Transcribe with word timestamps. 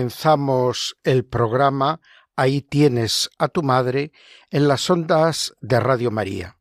Comenzamos 0.00 0.96
el 1.04 1.26
programa 1.26 2.00
Ahí 2.34 2.62
tienes 2.62 3.28
a 3.36 3.48
tu 3.48 3.62
madre 3.62 4.12
en 4.50 4.66
las 4.66 4.88
ondas 4.88 5.52
de 5.60 5.78
Radio 5.78 6.10
María. 6.10 6.56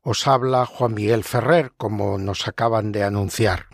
Os 0.00 0.26
habla 0.26 0.66
Juan 0.66 0.94
Miguel 0.94 1.22
Ferrer, 1.22 1.74
como 1.76 2.18
nos 2.18 2.48
acaban 2.48 2.90
de 2.90 3.04
anunciar. 3.04 3.66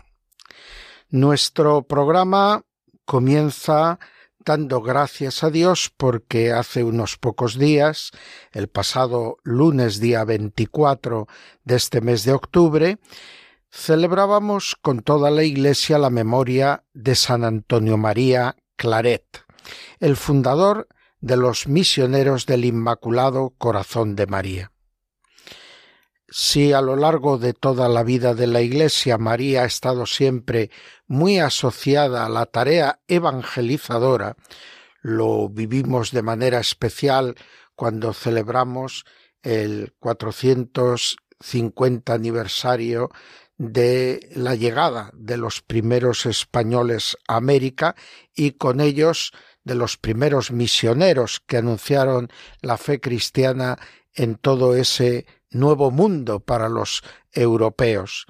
Nuestro 1.09 1.87
programa 1.87 2.61
comienza 3.03 3.97
dando 4.45 4.79
gracias 4.79 5.43
a 5.43 5.49
Dios 5.49 5.91
porque 5.97 6.51
hace 6.51 6.83
unos 6.83 7.17
pocos 7.17 7.57
días, 7.57 8.11
el 8.51 8.67
pasado 8.67 9.37
lunes 9.41 9.99
día 9.99 10.23
24 10.23 11.25
de 11.63 11.75
este 11.75 12.01
mes 12.01 12.25
de 12.25 12.33
octubre, 12.33 12.99
celebrábamos 13.71 14.75
con 14.79 14.99
toda 14.99 15.31
la 15.31 15.41
Iglesia 15.41 15.97
la 15.97 16.11
memoria 16.11 16.83
de 16.93 17.15
San 17.15 17.43
Antonio 17.43 17.97
María 17.97 18.55
Claret, 18.79 19.43
el 19.99 20.15
fundador 20.15 20.87
de 21.19 21.35
los 21.35 21.67
misioneros 21.67 22.45
del 22.45 22.63
Inmaculado 22.63 23.53
Corazón 23.57 24.15
de 24.15 24.25
María. 24.25 24.71
Si 26.29 26.71
a 26.71 26.79
lo 26.79 26.95
largo 26.95 27.37
de 27.37 27.51
toda 27.51 27.89
la 27.89 28.03
vida 28.03 28.33
de 28.33 28.47
la 28.47 28.61
Iglesia 28.61 29.17
María 29.17 29.63
ha 29.63 29.65
estado 29.65 30.05
siempre 30.05 30.71
muy 31.07 31.39
asociada 31.39 32.25
a 32.25 32.29
la 32.29 32.45
tarea 32.45 33.01
evangelizadora, 33.09 34.37
lo 35.01 35.49
vivimos 35.49 36.11
de 36.11 36.21
manera 36.21 36.61
especial 36.61 37.35
cuando 37.75 38.13
celebramos 38.13 39.03
el 39.43 39.93
450 39.99 42.13
aniversario 42.13 43.09
de 43.59 44.29
la 44.35 44.55
llegada 44.55 45.11
de 45.13 45.35
los 45.35 45.61
primeros 45.61 46.25
españoles 46.25 47.17
a 47.27 47.35
América 47.35 47.95
y 48.33 48.53
con 48.53 48.79
ellos 48.79 49.33
de 49.65 49.75
los 49.75 49.97
primeros 49.97 50.51
misioneros 50.51 51.41
que 51.45 51.57
anunciaron 51.57 52.29
la 52.61 52.77
fe 52.77 53.01
cristiana 53.01 53.77
en 54.15 54.35
todo 54.35 54.75
ese 54.75 55.25
nuevo 55.51 55.91
mundo 55.91 56.39
para 56.39 56.69
los 56.69 57.03
europeos, 57.33 58.27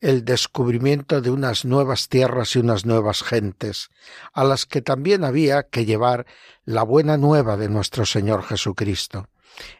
el 0.00 0.24
descubrimiento 0.24 1.20
de 1.20 1.30
unas 1.30 1.64
nuevas 1.64 2.08
tierras 2.08 2.54
y 2.54 2.60
unas 2.60 2.86
nuevas 2.86 3.24
gentes, 3.24 3.90
a 4.32 4.44
las 4.44 4.64
que 4.64 4.80
también 4.80 5.24
había 5.24 5.64
que 5.64 5.86
llevar 5.86 6.24
la 6.64 6.84
buena 6.84 7.16
nueva 7.16 7.56
de 7.56 7.68
nuestro 7.68 8.06
Señor 8.06 8.44
Jesucristo. 8.44 9.28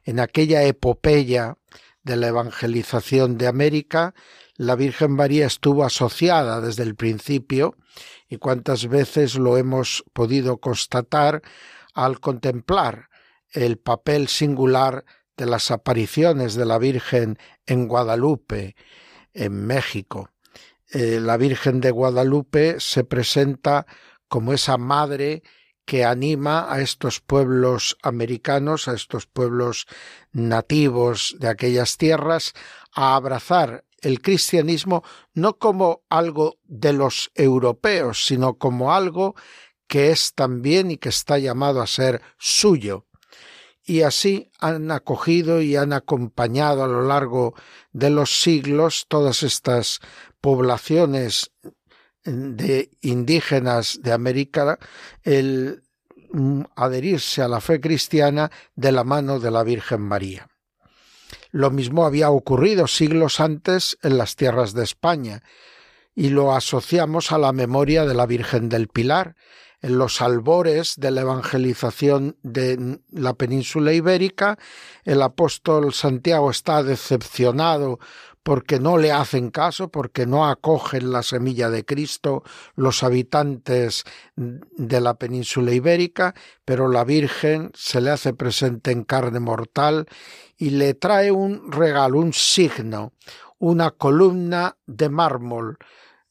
En 0.02 0.19
aquella 0.19 0.64
epopeya 0.64 1.56
de 2.02 2.16
la 2.16 2.28
evangelización 2.28 3.38
de 3.38 3.46
América, 3.46 4.14
la 4.58 4.74
Virgen 4.74 5.12
María 5.12 5.46
estuvo 5.46 5.84
asociada 5.84 6.60
desde 6.60 6.82
el 6.82 6.96
principio, 6.96 7.76
y 8.28 8.36
cuántas 8.36 8.88
veces 8.88 9.36
lo 9.36 9.56
hemos 9.56 10.04
podido 10.12 10.58
constatar 10.58 11.42
al 11.94 12.20
contemplar 12.20 13.08
el 13.52 13.78
papel 13.78 14.28
singular 14.28 15.04
de 15.36 15.47
las 15.47 15.70
apariciones 15.70 16.54
de 16.54 16.66
la 16.66 16.78
Virgen 16.78 17.38
en 17.66 17.86
Guadalupe, 17.86 18.74
en 19.32 19.64
México. 19.64 20.30
Eh, 20.91 21.20
la 21.20 21.36
Virgen 21.36 21.80
de 21.80 21.92
Guadalupe 21.92 22.80
se 22.80 23.04
presenta 23.04 23.86
como 24.26 24.52
esa 24.52 24.76
madre 24.76 25.44
que 25.84 26.04
anima 26.04 26.70
a 26.70 26.80
estos 26.80 27.20
pueblos 27.20 27.97
americanos, 28.02 28.88
a 28.88 28.94
estos 28.94 29.26
pueblos 29.26 29.86
nativos 30.32 31.36
de 31.38 31.48
aquellas 31.48 31.97
tierras, 31.97 32.52
a 32.92 33.14
abrazar 33.14 33.84
el 34.00 34.20
cristianismo 34.20 35.03
no 35.34 35.59
como 35.59 36.03
algo 36.09 36.59
de 36.64 36.92
los 36.92 37.31
europeos, 37.34 38.25
sino 38.25 38.54
como 38.54 38.92
algo 38.92 39.34
que 39.86 40.10
es 40.10 40.34
también 40.34 40.91
y 40.91 40.98
que 40.98 41.09
está 41.09 41.38
llamado 41.38 41.81
a 41.81 41.86
ser 41.86 42.20
suyo, 42.38 43.06
y 43.88 44.03
así 44.03 44.50
han 44.60 44.91
acogido 44.91 45.62
y 45.62 45.75
han 45.75 45.94
acompañado 45.94 46.84
a 46.84 46.86
lo 46.86 47.03
largo 47.03 47.54
de 47.91 48.10
los 48.10 48.42
siglos 48.42 49.06
todas 49.09 49.42
estas 49.42 50.00
poblaciones 50.42 51.50
de 52.22 52.91
indígenas 53.00 54.00
de 54.03 54.12
América 54.12 54.78
el 55.22 55.82
mm, 56.32 56.62
adherirse 56.76 57.41
a 57.41 57.48
la 57.48 57.62
fe 57.62 57.80
cristiana 57.80 58.50
de 58.76 58.92
la 58.92 59.04
mano 59.04 59.41
de 59.41 59.50
la 59.50 59.65
Virgen 59.65 60.03
María. 60.03 60.47
Lo 61.50 61.70
mismo 61.70 62.04
había 62.04 62.31
ocurrido 62.31 62.86
siglos 62.86 63.41
antes 63.41 63.98
en 64.03 64.19
las 64.19 64.36
tierras 64.36 64.75
de 64.75 64.84
España, 64.84 65.42
y 66.14 66.31
lo 66.31 66.53
asociamos 66.53 67.32
a 67.32 67.38
la 67.38 67.53
memoria 67.53 68.04
de 68.04 68.14
la 68.14 68.26
Virgen 68.26 68.69
del 68.69 68.88
Pilar, 68.88 69.36
en 69.81 69.98
los 69.98 70.20
albores 70.20 70.94
de 70.97 71.12
la 71.12 71.20
evangelización 71.20 72.36
de 72.42 72.98
la 73.12 73.34
península 73.34 73.92
ibérica, 73.92 74.59
el 75.04 75.22
apóstol 75.22 75.92
Santiago 75.92 76.50
está 76.50 76.82
decepcionado 76.82 78.00
porque 78.48 78.81
no 78.81 78.97
le 78.97 79.12
hacen 79.12 79.50
caso, 79.50 79.91
porque 79.91 80.25
no 80.25 80.48
acogen 80.48 81.12
la 81.12 81.22
semilla 81.22 81.69
de 81.69 81.84
Cristo 81.84 82.44
los 82.76 83.03
habitantes 83.03 84.04
de 84.36 85.00
la 85.03 85.19
península 85.19 85.72
ibérica, 85.72 86.34
pero 86.64 86.88
la 86.88 87.04
Virgen 87.04 87.70
se 87.75 88.00
le 88.00 88.09
hace 88.09 88.32
presente 88.32 88.91
en 88.91 89.04
carne 89.04 89.38
mortal 89.38 90.06
y 90.56 90.70
le 90.70 90.94
trae 90.94 91.31
un 91.31 91.70
regalo, 91.70 92.20
un 92.20 92.32
signo, 92.32 93.12
una 93.59 93.91
columna 93.91 94.78
de 94.86 95.10
mármol, 95.10 95.76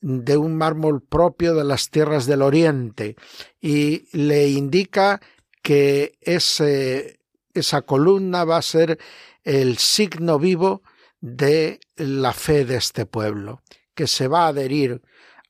de 0.02 0.38
un 0.38 0.56
mármol 0.56 1.04
propio 1.04 1.54
de 1.54 1.66
las 1.66 1.92
tierras 1.92 2.26
del 2.26 2.42
oriente. 2.42 3.16
Y 3.62 4.08
le 4.18 4.50
indica 4.50 5.22
que 5.62 6.18
ese, 6.22 7.20
esa 7.54 7.84
columna 7.84 8.44
va 8.44 8.58
a 8.58 8.64
ser 8.64 8.98
el 9.44 9.78
signo 9.78 10.40
vivo 10.40 10.82
de 11.22 11.80
la 11.96 12.34
fe 12.34 12.66
de 12.66 12.78
este 12.78 13.06
pueblo, 13.06 13.62
que 13.96 14.08
se 14.08 14.28
va 14.28 14.46
a 14.46 14.50
adherir 14.50 15.02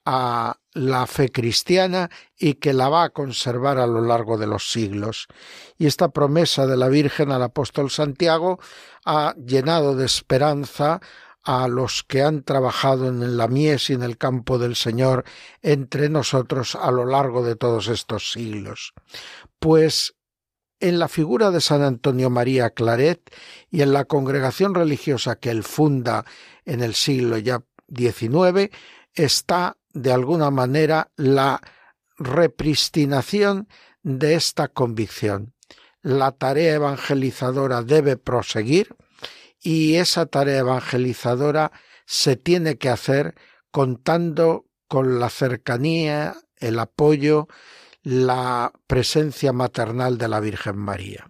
a 0.06 0.58
la 0.74 1.06
fe 1.06 1.30
cristiana 1.30 2.10
y 2.38 2.54
que 2.56 2.72
la 2.72 2.88
va 2.88 3.04
a 3.04 3.10
conservar 3.10 3.78
a 3.78 3.88
lo 3.88 4.02
largo 4.02 4.38
de 4.38 4.48
los 4.48 4.72
siglos. 4.72 5.28
Y 5.78 5.86
esta 5.86 6.10
promesa 6.10 6.66
de 6.66 6.78
la 6.78 6.88
Virgen 6.88 7.32
al 7.32 7.44
apóstol 7.44 7.92
Santiago 7.92 8.60
ha 9.04 9.36
llenado 9.36 9.96
de 9.96 10.06
esperanza 10.06 11.02
a 11.44 11.68
los 11.68 12.04
que 12.04 12.22
han 12.22 12.44
trabajado 12.44 13.08
en 13.08 13.38
la 13.38 13.48
mies 13.48 13.90
y 13.90 13.94
en 13.94 14.04
el 14.04 14.18
campo 14.18 14.60
del 14.60 14.76
Señor 14.76 15.24
entre 15.62 16.10
nosotros 16.10 16.76
a 16.76 16.92
lo 16.92 17.06
largo 17.06 17.44
de 17.44 17.56
todos 17.56 17.88
estos 17.88 18.32
siglos. 18.32 18.94
Pues 19.58 20.17
en 20.80 21.00
la 21.00 21.08
figura 21.08 21.52
de 21.52 21.62
San 21.62 21.82
Antonio 21.82 22.30
María 22.30 22.70
Claret 22.70 23.34
y 23.70 23.82
en 23.82 23.94
la 23.94 24.06
congregación 24.06 24.76
religiosa 24.76 25.38
que 25.38 25.50
él 25.50 25.64
funda 25.64 26.26
en 26.66 26.82
el 26.82 26.94
siglo 26.94 27.38
ya 27.38 27.64
XIX 27.96 28.70
está 29.14 29.78
de 29.94 30.12
alguna 30.12 30.52
manera 30.52 31.12
la 31.16 31.62
repristinación 32.18 33.68
de 34.04 34.36
esta 34.36 34.68
convicción. 34.68 35.54
La 36.02 36.32
tarea 36.32 36.76
evangelizadora 36.76 37.82
debe 37.82 38.18
proseguir, 38.18 38.96
y 39.60 39.96
esa 39.96 40.28
tarea 40.28 40.60
evangelizadora 40.60 41.72
se 42.06 42.36
tiene 42.36 42.78
que 42.78 42.90
hacer 42.90 43.36
contando 43.72 44.66
con 44.88 45.20
la 45.20 45.30
cercanía, 45.30 46.36
el 46.58 46.80
apoyo, 46.80 47.48
la 48.08 48.72
presencia 48.88 49.52
maternal 49.52 50.18
de 50.18 50.30
la 50.30 50.40
Virgen 50.40 50.78
María. 50.78 51.30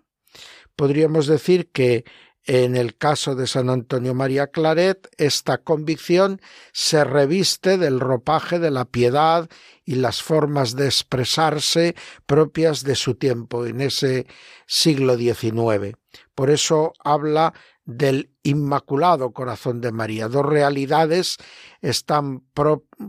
Podríamos 0.76 1.26
decir 1.26 1.72
que 1.72 2.06
en 2.44 2.76
el 2.76 2.96
caso 2.96 3.34
de 3.34 3.48
San 3.48 3.72
Antonio 3.72 4.14
María 4.14 4.52
Claret, 4.52 5.10
esta 5.18 5.58
convicción 5.58 6.40
se 6.74 7.04
reviste 7.04 7.80
del 7.80 8.00
ropaje 8.00 8.60
de 8.60 8.70
la 8.70 8.86
piedad 8.86 9.50
y 9.86 9.96
las 9.96 10.22
formas 10.22 10.76
de 10.76 10.86
expresarse 10.86 11.96
propias 12.28 12.84
de 12.84 12.94
su 12.94 13.16
tiempo 13.16 13.66
en 13.66 13.82
ese 13.82 14.28
siglo 14.68 15.18
XIX. 15.18 15.98
Por 16.36 16.52
eso 16.52 16.94
habla 17.04 17.56
del 17.86 18.30
Inmaculado 18.44 19.34
Corazón 19.34 19.82
de 19.82 19.92
María. 19.92 20.28
Dos 20.28 20.46
realidades 20.46 21.38
están 21.82 22.44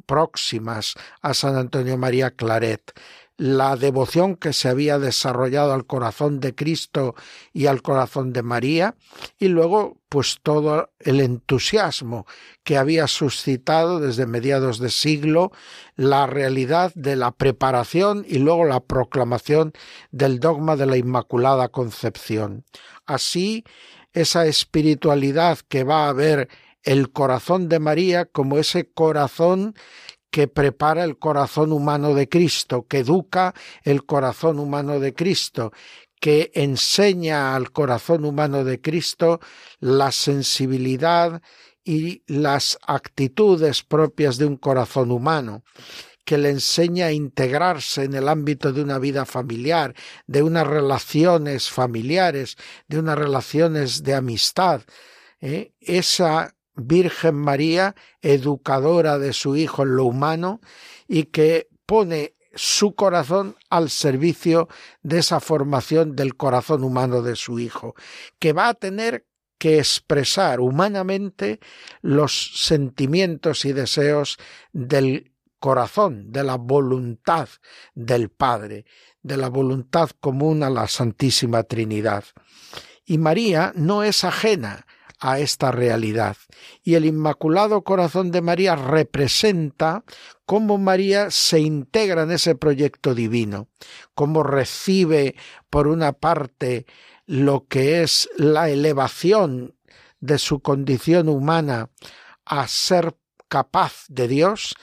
próximas 0.07 0.95
a 1.21 1.35
San 1.35 1.57
Antonio 1.57 1.99
María 1.99 2.31
Claret 2.31 2.93
la 3.39 3.77
devoción 3.77 4.35
que 4.35 4.53
se 4.53 4.69
había 4.69 4.99
desarrollado 4.99 5.73
al 5.73 5.87
corazón 5.87 6.41
de 6.41 6.57
Cristo 6.57 7.15
y 7.53 7.67
al 7.67 7.83
corazón 7.83 8.33
de 8.33 8.43
María, 8.43 8.97
y 9.39 9.47
luego 9.47 9.97
pues 10.09 10.39
todo 10.43 10.91
el 10.99 11.21
entusiasmo 11.21 12.27
que 12.65 12.77
había 12.77 13.07
suscitado 13.07 14.01
desde 14.01 14.27
mediados 14.27 14.81
de 14.81 14.91
siglo 14.91 15.53
la 15.95 16.27
realidad 16.27 16.93
de 16.97 17.15
la 17.15 17.31
preparación 17.31 18.27
y 18.29 18.39
luego 18.39 18.65
la 18.65 18.81
proclamación 18.81 19.73
del 20.11 20.41
dogma 20.41 20.75
de 20.75 20.87
la 20.87 20.97
Inmaculada 20.97 21.69
Concepción. 21.69 22.65
Así, 23.07 23.65
esa 24.15 24.47
espiritualidad 24.47 25.61
que 25.69 25.85
va 25.85 26.09
a 26.09 26.13
ver 26.13 26.49
el 26.83 27.13
corazón 27.13 27.69
de 27.69 27.79
María 27.79 28.25
como 28.25 28.59
ese 28.59 28.91
corazón 28.91 29.75
que 30.31 30.49
prepara 30.49 31.05
el 31.05 31.19
corazón 31.19 31.73
humano 31.73 32.15
de 32.15 32.29
Cristo, 32.29 32.87
que 32.87 32.99
educa 32.99 33.55
el 33.83 34.05
corazón 34.05 34.59
humano 34.59 35.01
de 35.01 35.15
Cristo, 35.15 35.73
que 36.21 36.51
enseña 36.55 37.55
al 37.55 37.71
corazón 37.71 38.25
humano 38.25 38.65
de 38.65 38.81
Cristo 38.81 39.41
la 39.81 40.13
sensibilidad 40.13 41.41
y 41.85 42.23
las 42.27 42.79
actitudes 42.87 43.83
propias 43.83 44.37
de 44.37 44.47
un 44.47 44.57
corazón 44.57 45.11
humano, 45.11 45.63
que 46.25 46.37
le 46.37 46.51
enseña 46.51 47.07
a 47.07 47.13
integrarse 47.13 48.05
en 48.05 48.13
el 48.13 48.29
ámbito 48.29 48.73
de 48.73 48.83
una 48.83 48.99
vida 48.99 49.25
familiar, 49.25 49.95
de 50.27 50.43
unas 50.43 50.67
relaciones 50.67 51.71
familiares, 51.71 52.57
de 52.87 52.99
unas 52.99 53.17
relaciones 53.17 54.03
de 54.03 54.15
amistad. 54.15 54.83
¿eh? 55.41 55.73
Esa 55.81 56.55
Virgen 56.79 57.35
María, 57.35 57.95
educadora 58.23 59.19
de 59.19 59.33
su 59.33 59.57
Hijo 59.57 59.83
en 59.83 59.97
lo 59.97 60.05
humano, 60.05 60.61
y 61.07 61.25
que 61.25 61.69
pone 61.87 62.35
su 62.55 62.95
corazón 62.95 63.57
al 63.71 63.91
servicio 63.91 64.69
de 65.03 65.19
esa 65.19 65.41
formación 65.41 66.17
del 66.17 66.37
corazón 66.37 66.85
humano 66.85 67.23
de 67.23 67.37
su 67.37 67.59
Hijo, 67.59 67.95
que 68.39 68.53
va 68.53 68.69
a 68.69 68.75
tener 68.75 69.27
que 69.59 69.79
expresar 69.79 70.61
humanamente 70.61 71.61
los 72.01 72.53
sentimientos 72.65 73.65
y 73.65 73.73
deseos 73.73 74.39
del 74.73 75.33
corazón, 75.59 76.31
de 76.31 76.45
la 76.45 76.57
voluntad 76.57 77.49
del 77.95 78.31
Padre, 78.31 78.85
de 79.23 79.37
la 79.37 79.49
voluntad 79.49 80.11
común 80.21 80.63
a 80.63 80.71
la 80.71 80.87
Santísima 80.87 81.65
Trinidad. 81.65 82.25
Y 83.05 83.19
María 83.19 83.73
no 83.75 84.05
es 84.05 84.23
ajena 84.23 84.87
a 85.21 85.39
esta 85.39 85.71
realidad. 85.71 86.37
Y 86.83 86.95
el 86.95 87.05
Inmaculado 87.05 87.83
Corazón 87.83 88.31
de 88.31 88.41
María 88.41 88.77
representa 88.77 90.05
cómo 90.47 90.79
María 90.79 91.31
se 91.31 91.61
integra 91.61 92.23
en 92.23 92.31
ese 92.31 92.55
proyecto 92.55 93.15
divino, 93.15 93.69
cómo 94.15 94.43
recibe 94.43 95.35
por 95.71 95.89
una 95.89 96.13
parte 96.13 96.87
lo 97.27 97.67
que 97.69 98.03
es 98.03 98.29
la 98.37 98.71
elevación 98.71 99.75
de 100.21 100.39
su 100.39 100.61
condición 100.61 101.29
humana 101.29 101.91
a 102.45 102.67
ser 102.67 103.17
capaz 103.49 104.05
de 104.09 104.29
Dios, 104.29 104.75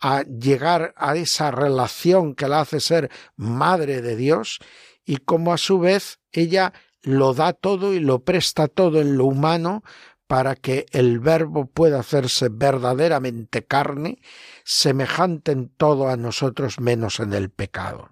a 0.00 0.22
llegar 0.22 0.94
a 0.96 1.16
esa 1.16 1.50
relación 1.50 2.34
que 2.34 2.48
la 2.48 2.60
hace 2.60 2.80
ser 2.80 3.10
madre 3.36 4.02
de 4.02 4.16
Dios, 4.16 4.58
y 5.04 5.18
cómo 5.18 5.52
a 5.52 5.58
su 5.58 5.78
vez 5.78 6.20
ella 6.30 6.72
lo 7.02 7.34
da 7.34 7.52
todo 7.52 7.92
y 7.92 8.00
lo 8.00 8.20
presta 8.20 8.68
todo 8.68 9.00
en 9.00 9.16
lo 9.16 9.26
humano 9.26 9.82
para 10.26 10.54
que 10.54 10.86
el 10.92 11.18
Verbo 11.18 11.66
pueda 11.66 12.00
hacerse 12.00 12.48
verdaderamente 12.48 13.64
carne, 13.64 14.18
semejante 14.64 15.52
en 15.52 15.68
todo 15.68 16.08
a 16.08 16.16
nosotros 16.16 16.80
menos 16.80 17.20
en 17.20 17.34
el 17.34 17.50
pecado. 17.50 18.08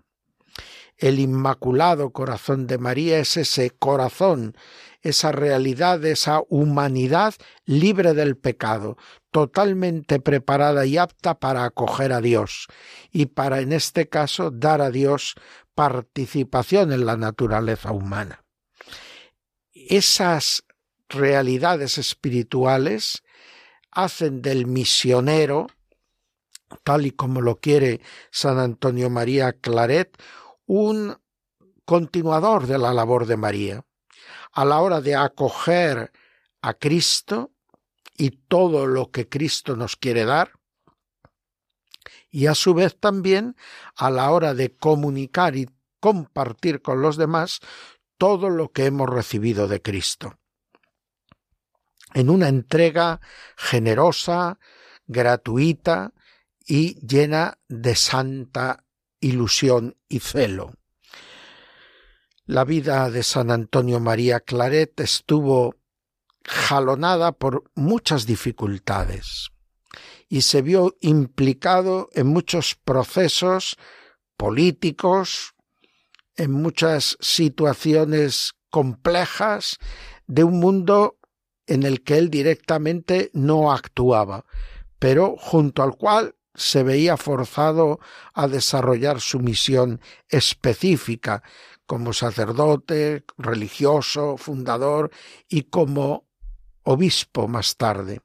El 0.99 1.19
Inmaculado 1.19 2.11
Corazón 2.11 2.67
de 2.67 2.77
María 2.77 3.21
es 3.21 3.39
ese 3.39 3.71
corazón, 3.71 4.55
esa 5.01 5.33
realidad, 5.33 6.05
esa 6.05 6.43
humanidad 6.51 7.35
libre 7.65 8.13
del 8.13 8.37
pecado, 8.37 8.99
totalmente 9.31 10.21
preparada 10.21 10.85
y 10.85 10.99
apta 10.99 11.39
para 11.39 11.65
acoger 11.65 12.13
a 12.13 12.21
Dios 12.21 12.67
y 13.11 13.27
para, 13.27 13.61
en 13.61 13.73
este 13.73 14.11
caso, 14.11 14.51
dar 14.51 14.83
a 14.83 14.91
Dios 14.91 15.37
participación 15.75 16.93
en 16.93 17.07
la 17.07 17.17
naturaleza 17.17 17.93
humana 17.93 18.45
esas 19.89 20.65
realidades 21.09 21.99
espirituales 21.99 23.23
hacen 23.91 24.43
del 24.43 24.67
misionero, 24.67 25.69
tal 26.85 27.07
y 27.07 27.11
como 27.11 27.41
lo 27.41 27.57
quiere 27.57 28.01
San 28.31 28.59
Antonio 28.59 29.11
María 29.11 29.53
Claret, 29.53 30.17
un 30.67 31.17
continuador 31.85 32.67
de 32.67 32.79
la 32.79 32.93
labor 32.93 33.27
de 33.27 33.37
María. 33.37 33.85
A 34.53 34.65
la 34.65 34.81
hora 34.81 35.01
de 35.01 35.17
acoger 35.17 36.13
a 36.63 36.75
Cristo 36.75 37.51
y 38.17 38.31
todo 38.31 38.87
lo 38.87 39.11
que 39.11 39.29
Cristo 39.29 39.77
nos 39.77 39.97
quiere 39.97 40.25
dar, 40.25 40.53
y 42.31 42.47
a 42.47 42.55
su 42.55 42.75
vez 42.75 42.97
también 42.99 43.57
a 43.97 44.11
la 44.11 44.31
hora 44.31 44.55
de 44.55 44.75
comunicar 44.77 45.57
y 45.57 45.69
compartir 45.99 46.81
con 46.81 47.03
los 47.03 47.17
demás 47.17 47.61
todo 48.21 48.51
lo 48.51 48.71
que 48.71 48.85
hemos 48.85 49.09
recibido 49.09 49.67
de 49.67 49.81
Cristo. 49.81 50.39
En 52.13 52.29
una 52.29 52.49
entrega 52.49 53.19
generosa, 53.57 54.59
gratuita 55.07 56.13
y 56.67 57.01
llena 57.01 57.59
de 57.67 57.97
santa 57.97 58.85
ilusión 59.21 59.97
y 60.07 60.21
celo. 60.21 60.75
La 62.45 62.65
vida 62.65 63.09
de 63.09 63.23
San 63.23 63.51
Antonio 63.51 64.01
María 64.01 64.41
Claret 64.41 65.01
estuvo 65.01 65.77
jalonada 66.45 67.33
por 67.33 67.71
muchas 67.75 68.27
dificultades 68.27 69.49
y 70.29 70.43
se 70.43 70.61
vio 70.61 70.95
implicado 71.01 72.11
en 72.13 72.27
muchos 72.27 72.75
procesos 72.75 73.79
políticos, 74.37 75.55
en 76.41 76.53
muchas 76.53 77.19
situaciones 77.21 78.55
complejas 78.71 79.77
de 80.27 80.43
un 80.43 80.59
mundo 80.59 81.19
en 81.67 81.83
el 81.83 82.03
que 82.03 82.17
él 82.17 82.31
directamente 82.31 83.31
no 83.35 83.71
actuaba, 83.71 84.47
pero 84.99 85.37
junto 85.37 85.83
al 85.83 85.99
cual 85.99 86.35
se 86.55 86.83
veía 86.83 87.19
forzado 87.19 88.01
a 88.33 88.49
desarrollar 88.49 89.21
su 89.21 89.41
misión 89.41 90.01
específica 90.31 91.43
como 91.85 92.15
sacerdote, 92.15 93.25
religioso, 93.37 94.39
fundador 94.39 95.11
y 95.47 95.65
como 95.65 96.27
obispo 96.85 97.49
más 97.49 97.77
tarde. 97.77 98.23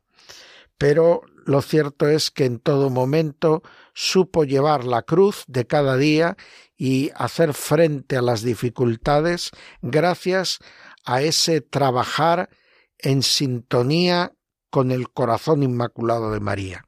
Pero 0.77 1.21
lo 1.45 1.61
cierto 1.61 2.07
es 2.09 2.31
que 2.31 2.45
en 2.45 2.59
todo 2.59 2.89
momento 2.89 3.61
supo 3.93 4.43
llevar 4.43 4.83
la 4.83 5.03
cruz 5.03 5.43
de 5.47 5.67
cada 5.67 5.95
día 5.95 6.37
y 6.75 7.11
hacer 7.15 7.53
frente 7.53 8.17
a 8.17 8.23
las 8.23 8.41
dificultades 8.41 9.51
gracias 9.83 10.57
a 11.05 11.21
ese 11.21 11.61
trabajar 11.61 12.49
en 12.97 13.21
sintonía 13.21 14.33
con 14.71 14.91
el 14.91 15.11
corazón 15.11 15.61
inmaculado 15.61 16.31
de 16.31 16.39
María, 16.39 16.83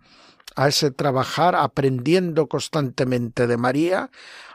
a 0.55 0.67
ese 0.67 0.89
trabajar 0.89 1.55
aprendiendo 1.55 2.47
constantemente 2.47 3.45
de 3.45 3.57
María, 3.57 4.09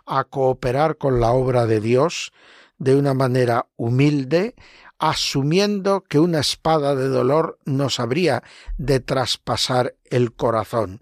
a 0.04 0.24
cooperar 0.24 0.98
con 0.98 1.20
la 1.20 1.30
obra 1.30 1.66
de 1.66 1.80
Dios 1.80 2.32
de 2.78 2.96
una 2.96 3.14
manera 3.14 3.68
humilde, 3.76 4.56
asumiendo 5.02 6.04
que 6.04 6.20
una 6.20 6.38
espada 6.38 6.94
de 6.94 7.08
dolor 7.08 7.58
nos 7.64 7.98
habría 7.98 8.44
de 8.78 9.00
traspasar 9.00 9.96
el 10.04 10.32
corazón, 10.32 11.00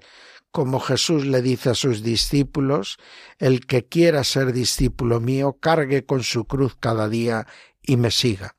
como 0.50 0.80
Jesús 0.80 1.26
le 1.26 1.42
dice 1.42 1.68
a 1.68 1.74
sus 1.74 2.02
discípulos, 2.02 2.96
el 3.38 3.66
que 3.66 3.84
quiera 3.84 4.24
ser 4.24 4.54
discípulo 4.54 5.20
mío, 5.20 5.58
cargue 5.60 6.06
con 6.06 6.22
su 6.22 6.46
cruz 6.46 6.74
cada 6.80 7.10
día 7.10 7.46
y 7.82 7.98
me 7.98 8.10
siga. 8.10 8.56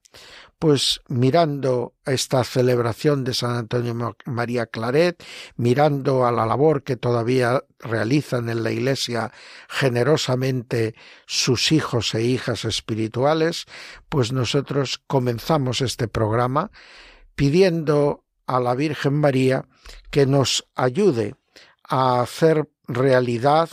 Pues 0.62 1.01
mirando 1.08 1.96
esta 2.06 2.44
celebración 2.44 3.24
de 3.24 3.34
San 3.34 3.56
Antonio 3.56 4.15
María 4.25 4.68
Claret, 4.68 5.24
mirando 5.56 6.27
a 6.27 6.32
la 6.32 6.46
labor 6.46 6.84
que 6.84 6.98
todavía 6.98 7.63
realizan 7.80 8.48
en 8.48 8.62
la 8.62 8.70
Iglesia 8.70 9.32
generosamente 9.68 10.94
sus 11.25 11.72
hijos 11.72 12.13
e 12.13 12.22
hijas 12.25 12.63
espirituales, 12.63 13.65
pues 14.08 14.34
nosotros 14.34 15.01
comenzamos 15.08 15.82
este 15.82 16.08
programa 16.08 16.70
pidiendo 17.34 18.24
a 18.46 18.60
la 18.60 18.75
Virgen 18.75 19.15
María 19.15 19.65
que 20.12 20.27
nos 20.27 20.70
ayude 20.75 21.34
a 21.89 22.22
hacer 22.22 22.70
realidad 22.88 23.68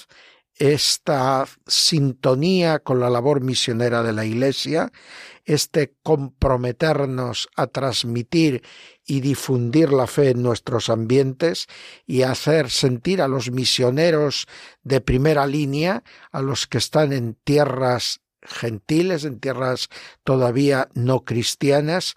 esta 0.59 1.47
sintonía 1.67 2.81
con 2.81 3.01
la 3.01 3.11
labor 3.11 3.41
misionera 3.41 4.03
de 4.03 4.13
la 4.13 4.25
Iglesia, 4.25 4.91
este 5.45 5.95
comprometernos 6.03 7.49
a 7.57 7.69
transmitir 7.69 8.63
y 9.07 9.21
difundir 9.21 9.93
la 9.93 10.07
fe 10.07 10.31
en 10.31 10.43
nuestros 10.43 10.91
ambientes 10.91 11.67
y 12.07 12.23
hacer 12.23 12.71
sentir 12.71 13.23
a 13.23 13.29
los 13.29 13.51
misioneros 13.51 14.47
de 14.83 15.01
primera 15.01 15.47
línea, 15.47 16.03
a 16.33 16.43
los 16.43 16.67
que 16.67 16.79
están 16.79 17.13
en 17.13 17.35
tierras 17.45 18.21
gentiles, 18.43 19.25
en 19.25 19.41
tierras 19.41 19.89
todavía 20.25 20.89
no 20.95 21.25
cristianas, 21.25 22.15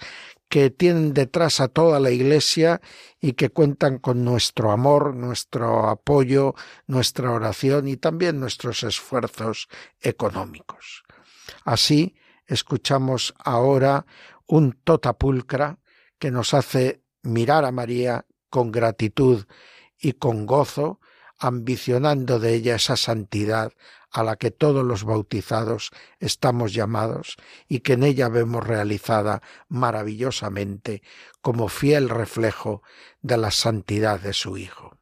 que 0.52 0.70
tienen 0.70 1.14
detrás 1.14 1.62
a 1.62 1.70
toda 1.70 2.02
la 2.02 2.12
Iglesia 2.12 2.82
y 3.22 3.34
que 3.34 3.52
cuentan 3.52 4.00
con 4.00 4.26
nuestro 4.26 4.72
amor, 4.72 5.16
nuestro 5.16 5.88
apoyo, 5.88 6.56
nuestra 6.88 7.32
oración 7.32 7.88
y 7.88 7.96
también 7.96 8.38
nuestros 8.42 8.84
esfuerzos 8.84 9.70
económicos. 10.02 11.06
Así, 11.64 12.16
escuchamos 12.48 13.34
ahora 13.40 14.06
un 14.46 14.74
totapulcra 14.74 15.80
que 16.20 16.32
nos 16.32 16.54
hace 16.54 17.02
mirar 17.24 17.64
a 17.64 17.72
María 17.72 18.26
con 18.50 18.74
gratitud 18.74 19.46
y 19.98 20.12
con 20.14 20.46
gozo, 20.46 21.00
ambicionando 21.40 22.40
de 22.40 22.56
ella 22.56 22.76
esa 22.76 22.98
santidad 22.98 23.72
a 24.12 24.24
la 24.24 24.36
que 24.36 24.52
todos 24.52 24.86
los 24.86 25.04
bautizados 25.04 25.92
estamos 26.20 26.74
llamados 26.74 27.38
y 27.68 27.80
que 27.80 27.94
en 27.94 28.04
ella 28.04 28.30
vemos 28.30 28.66
realizada 28.66 29.42
maravillosamente 29.70 31.02
como 31.42 31.70
fiel 31.70 32.10
reflejo 32.10 32.84
de 33.22 33.38
la 33.38 33.52
santidad 33.52 34.20
de 34.20 34.34
su 34.34 34.58
Hijo. 34.58 34.98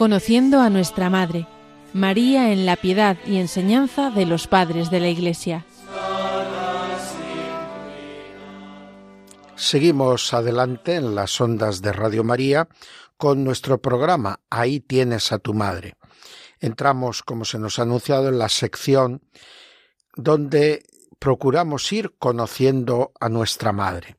Conociendo 0.00 0.62
a 0.62 0.70
nuestra 0.70 1.10
Madre, 1.10 1.46
María 1.92 2.52
en 2.54 2.64
la 2.64 2.76
piedad 2.76 3.18
y 3.26 3.36
enseñanza 3.36 4.08
de 4.08 4.24
los 4.24 4.46
padres 4.46 4.90
de 4.90 4.98
la 4.98 5.08
Iglesia. 5.08 5.66
Seguimos 9.56 10.32
adelante 10.32 10.94
en 10.94 11.14
las 11.14 11.38
ondas 11.38 11.82
de 11.82 11.92
Radio 11.92 12.24
María 12.24 12.66
con 13.18 13.44
nuestro 13.44 13.82
programa 13.82 14.40
Ahí 14.48 14.80
tienes 14.80 15.32
a 15.32 15.38
tu 15.38 15.52
madre. 15.52 15.96
Entramos, 16.60 17.22
como 17.22 17.44
se 17.44 17.58
nos 17.58 17.78
ha 17.78 17.82
anunciado, 17.82 18.30
en 18.30 18.38
la 18.38 18.48
sección 18.48 19.20
donde 20.16 20.86
procuramos 21.18 21.92
ir 21.92 22.14
conociendo 22.18 23.12
a 23.20 23.28
nuestra 23.28 23.72
madre. 23.72 24.16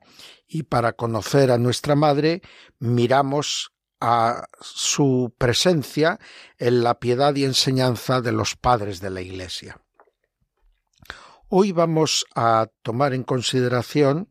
Y 0.47 0.61
para 0.61 0.93
conocer 0.93 1.50
a 1.50 1.57
nuestra 1.57 1.95
madre 1.95 2.43
miramos 2.77 3.71
a 4.01 4.48
su 4.60 5.34
presencia 5.38 6.20
en 6.58 6.84
la 6.84 7.00
piedad 7.00 7.36
y 7.36 7.46
enseñanza 7.46 8.20
de 8.20 8.31
los 8.31 8.55
padres 8.55 9.00
de 9.00 9.12
la 9.12 9.22
Iglesia. 9.22 9.79
Hoy 11.48 11.72
vamos 11.72 12.25
a 12.36 12.67
tomar 12.81 13.13
en 13.13 13.24
consideración 13.24 14.29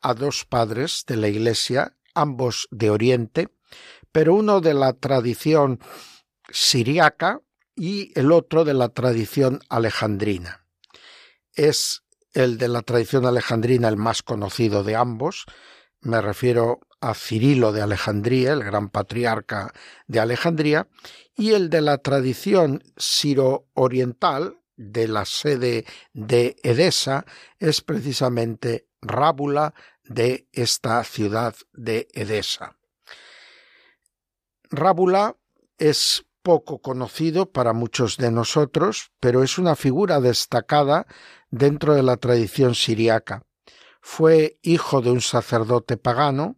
a 0.00 0.14
dos 0.14 0.44
padres 0.44 1.04
de 1.06 1.16
la 1.16 1.28
Iglesia, 1.28 1.96
ambos 2.14 2.68
de 2.70 2.90
Oriente, 2.90 3.48
pero 4.12 4.34
uno 4.34 4.60
de 4.60 4.74
la 4.74 4.92
tradición 4.92 5.80
siriaca 6.50 7.40
y 7.74 8.12
el 8.18 8.32
otro 8.32 8.64
de 8.64 8.74
la 8.74 8.90
tradición 8.90 9.60
alejandrina. 9.68 10.64
Es 11.54 12.04
el 12.32 12.58
de 12.58 12.68
la 12.68 12.82
tradición 12.82 13.26
alejandrina 13.26 13.88
el 13.88 13.96
más 13.96 14.22
conocido 14.22 14.84
de 14.84 14.96
ambos, 14.96 15.46
me 16.00 16.20
refiero 16.20 16.80
a 17.00 17.14
Cirilo 17.14 17.72
de 17.72 17.82
Alejandría, 17.82 18.52
el 18.52 18.64
gran 18.64 18.88
patriarca 18.90 19.72
de 20.06 20.20
Alejandría, 20.20 20.88
y 21.36 21.52
el 21.52 21.70
de 21.70 21.80
la 21.80 21.98
tradición 21.98 22.82
siro-oriental 22.96 24.58
de 24.76 25.08
la 25.08 25.24
sede 25.24 25.84
de 26.12 26.56
Edesa 26.62 27.24
es 27.58 27.80
precisamente 27.80 28.86
Rábula 29.00 29.74
de 30.04 30.48
esta 30.52 31.04
ciudad 31.04 31.54
de 31.72 32.08
Edesa. 32.12 32.76
Rábula 34.70 35.36
es 35.78 36.24
poco 36.42 36.80
conocido 36.80 37.52
para 37.52 37.72
muchos 37.72 38.16
de 38.16 38.30
nosotros, 38.30 39.12
pero 39.20 39.42
es 39.42 39.58
una 39.58 39.76
figura 39.76 40.20
destacada 40.20 41.06
dentro 41.50 41.94
de 41.94 42.02
la 42.02 42.16
tradición 42.16 42.74
siriaca. 42.74 43.42
Fue 44.10 44.58
hijo 44.62 45.02
de 45.02 45.10
un 45.10 45.20
sacerdote 45.20 45.98
pagano, 45.98 46.56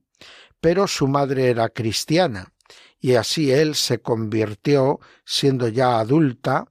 pero 0.61 0.87
su 0.87 1.09
madre 1.09 1.51
era 1.51 1.69
cristiana, 1.69 2.55
y 3.01 3.17
así 3.17 3.51
él 3.51 3.75
se 3.75 4.01
convirtió, 4.01 5.01
siendo 5.25 5.67
ya 5.67 5.99
adulta, 5.99 6.71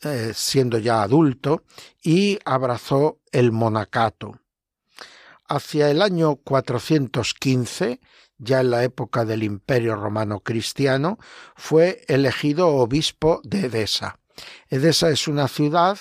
eh, 0.00 0.30
siendo 0.32 0.78
ya 0.78 1.02
adulto, 1.02 1.64
y 2.00 2.38
abrazó 2.44 3.18
el 3.32 3.50
monacato. 3.50 4.38
Hacia 5.48 5.90
el 5.90 6.00
año 6.00 6.36
415, 6.36 8.00
ya 8.38 8.60
en 8.60 8.70
la 8.70 8.84
época 8.84 9.24
del 9.24 9.42
Imperio 9.42 9.96
Romano 9.96 10.38
Cristiano, 10.38 11.18
fue 11.56 12.04
elegido 12.06 12.68
obispo 12.68 13.40
de 13.42 13.66
Edesa. 13.66 14.20
Edesa 14.68 15.10
es 15.10 15.26
una 15.26 15.48
ciudad 15.48 15.98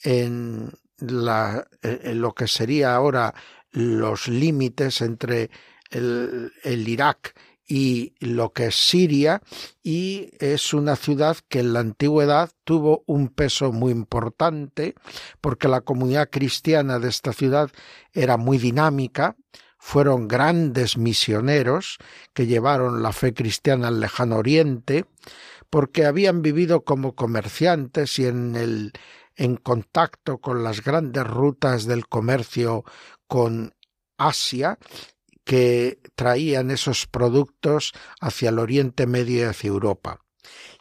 en, 0.00 0.70
la, 0.98 1.66
en 1.82 2.20
lo 2.20 2.34
que 2.34 2.46
sería 2.46 2.94
ahora 2.94 3.34
los 3.72 4.28
límites 4.28 5.00
entre 5.00 5.50
el, 5.90 6.52
Irak 6.64 7.34
y 7.66 8.14
lo 8.20 8.52
que 8.52 8.66
es 8.66 8.74
Siria 8.74 9.42
y 9.82 10.30
es 10.38 10.74
una 10.74 10.96
ciudad 10.96 11.36
que 11.48 11.60
en 11.60 11.72
la 11.72 11.80
antigüedad 11.80 12.50
tuvo 12.64 13.02
un 13.06 13.28
peso 13.28 13.72
muy 13.72 13.92
importante 13.92 14.94
porque 15.40 15.68
la 15.68 15.80
comunidad 15.80 16.28
cristiana 16.30 16.98
de 16.98 17.08
esta 17.08 17.32
ciudad 17.32 17.70
era 18.12 18.36
muy 18.36 18.58
dinámica, 18.58 19.36
fueron 19.78 20.28
grandes 20.28 20.96
misioneros 20.96 21.98
que 22.32 22.46
llevaron 22.46 23.02
la 23.02 23.12
fe 23.12 23.34
cristiana 23.34 23.88
al 23.88 24.00
lejano 24.00 24.36
oriente 24.36 25.06
porque 25.70 26.04
habían 26.04 26.42
vivido 26.42 26.84
como 26.84 27.14
comerciantes 27.14 28.18
y 28.18 28.26
en 28.26 28.56
el 28.56 28.92
en 29.36 29.56
contacto 29.56 30.38
con 30.38 30.62
las 30.62 30.82
grandes 30.82 31.26
rutas 31.26 31.86
del 31.86 32.06
comercio 32.06 32.84
con 33.26 33.74
Asia 34.16 34.78
que 35.44 36.00
traían 36.14 36.70
esos 36.70 37.06
productos 37.06 37.92
hacia 38.20 38.48
el 38.48 38.58
Oriente 38.58 39.06
Medio 39.06 39.40
y 39.40 39.42
hacia 39.42 39.68
Europa. 39.68 40.20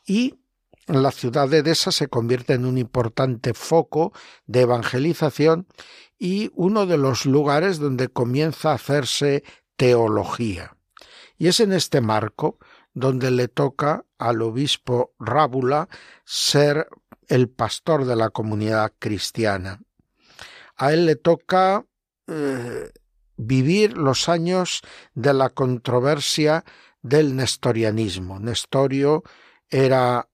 Y 0.06 0.36
la 0.88 1.12
ciudad 1.12 1.48
de 1.48 1.60
Edesa 1.60 1.92
se 1.92 2.08
convierte 2.08 2.54
en 2.54 2.66
un 2.66 2.78
importante 2.78 3.54
foco 3.54 4.14
de 4.46 4.62
evangelización 4.62 5.68
y 6.20 6.52
uno 6.56 6.86
de 6.86 6.98
los 6.98 7.26
lugares 7.26 7.80
donde 7.80 8.10
comienza 8.10 8.72
a 8.72 8.76
hacerse 8.76 9.44
teología. 9.78 10.76
Y 11.38 11.48
es 11.48 11.60
en 11.60 11.74
este 11.74 12.02
marco 12.02 12.60
donde 12.94 13.32
le 13.32 13.48
toca 13.48 14.06
al 14.18 14.42
obispo 14.42 15.14
Rábula 15.20 15.90
ser 16.26 16.88
el 17.27 17.50
pastor 17.50 18.06
de 18.06 18.15
la 18.15 18.30
comunidad 18.30 18.94
cristiana. 19.00 19.82
A 20.75 20.94
él 20.94 21.06
le 21.06 21.15
toca 21.15 21.86
eh, 22.27 22.92
vivir 23.38 23.98
los 23.98 24.30
años 24.30 24.82
de 25.13 25.34
la 25.34 25.50
controversia 25.50 26.63
del 27.01 27.36
nestorianismo. 27.36 28.39
Nestorio 28.39 29.24
era 29.70 30.30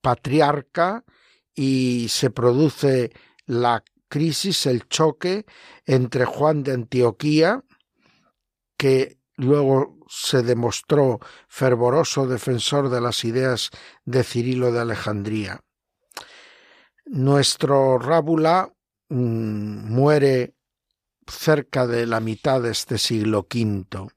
patriarca 0.00 1.04
y 1.54 2.06
se 2.08 2.30
produce 2.30 3.12
la 3.46 3.84
crisis, 4.08 4.66
el 4.66 4.88
choque 4.88 5.46
entre 5.86 6.24
Juan 6.24 6.62
de 6.62 6.72
Antioquía, 6.72 7.64
que 8.76 9.18
luego 9.36 9.98
se 10.08 10.42
demostró 10.42 11.20
fervoroso 11.48 12.26
defensor 12.26 12.90
de 12.90 13.00
las 13.00 13.24
ideas 13.24 13.70
de 14.04 14.24
Cirilo 14.24 14.72
de 14.72 14.80
Alejandría. 14.80 15.60
Nuestro 17.06 17.98
Rábula 17.98 18.72
mm, 19.08 19.92
muere 19.92 20.54
cerca 21.26 21.86
de 21.86 22.06
la 22.06 22.20
mitad 22.20 22.62
de 22.62 22.70
este 22.70 22.98
siglo 22.98 23.46
V. 23.52 24.08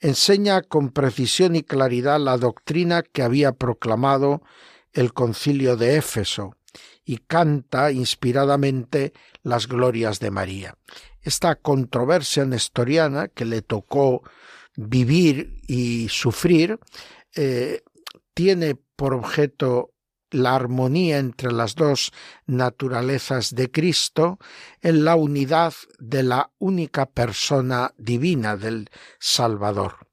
Enseña 0.00 0.62
con 0.62 0.90
precisión 0.90 1.56
y 1.56 1.62
claridad 1.62 2.18
la 2.18 2.36
doctrina 2.38 3.02
que 3.02 3.22
había 3.22 3.52
proclamado 3.52 4.42
el 4.92 5.12
concilio 5.12 5.76
de 5.76 5.96
Éfeso 5.96 6.56
y 7.04 7.18
canta 7.18 7.92
inspiradamente 7.92 9.12
las 9.42 9.66
glorias 9.66 10.20
de 10.20 10.30
María. 10.30 10.76
Esta 11.22 11.56
controversia 11.56 12.44
nestoriana 12.44 13.28
que 13.28 13.44
le 13.44 13.62
tocó 13.62 14.22
vivir 14.76 15.60
y 15.66 16.08
sufrir 16.08 16.78
eh, 17.34 17.82
tiene 18.34 18.76
por 18.96 19.14
objeto 19.14 19.92
la 20.30 20.54
armonía 20.54 21.18
entre 21.18 21.52
las 21.52 21.74
dos 21.74 22.12
naturalezas 22.46 23.54
de 23.54 23.70
Cristo 23.70 24.38
en 24.80 25.04
la 25.04 25.16
unidad 25.16 25.74
de 25.98 26.22
la 26.22 26.50
única 26.58 27.06
persona 27.06 27.92
divina 27.96 28.56
del 28.56 28.90
Salvador. 29.18 30.06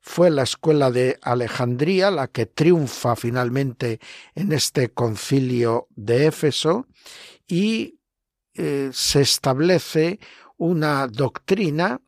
Fue 0.00 0.30
la 0.30 0.44
escuela 0.44 0.90
de 0.90 1.18
Alejandría 1.22 2.10
la 2.12 2.28
que 2.28 2.46
triunfa 2.46 3.16
finalmente 3.16 3.98
en 4.34 4.52
este 4.52 4.90
concilio 4.90 5.88
de 5.96 6.26
Éfeso 6.26 6.86
y 7.48 7.98
eh, 8.54 8.90
se 8.92 9.20
establece 9.20 10.20
una 10.56 11.08
doctrina 11.08 12.00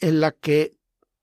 en 0.00 0.20
la 0.20 0.32
que 0.32 0.72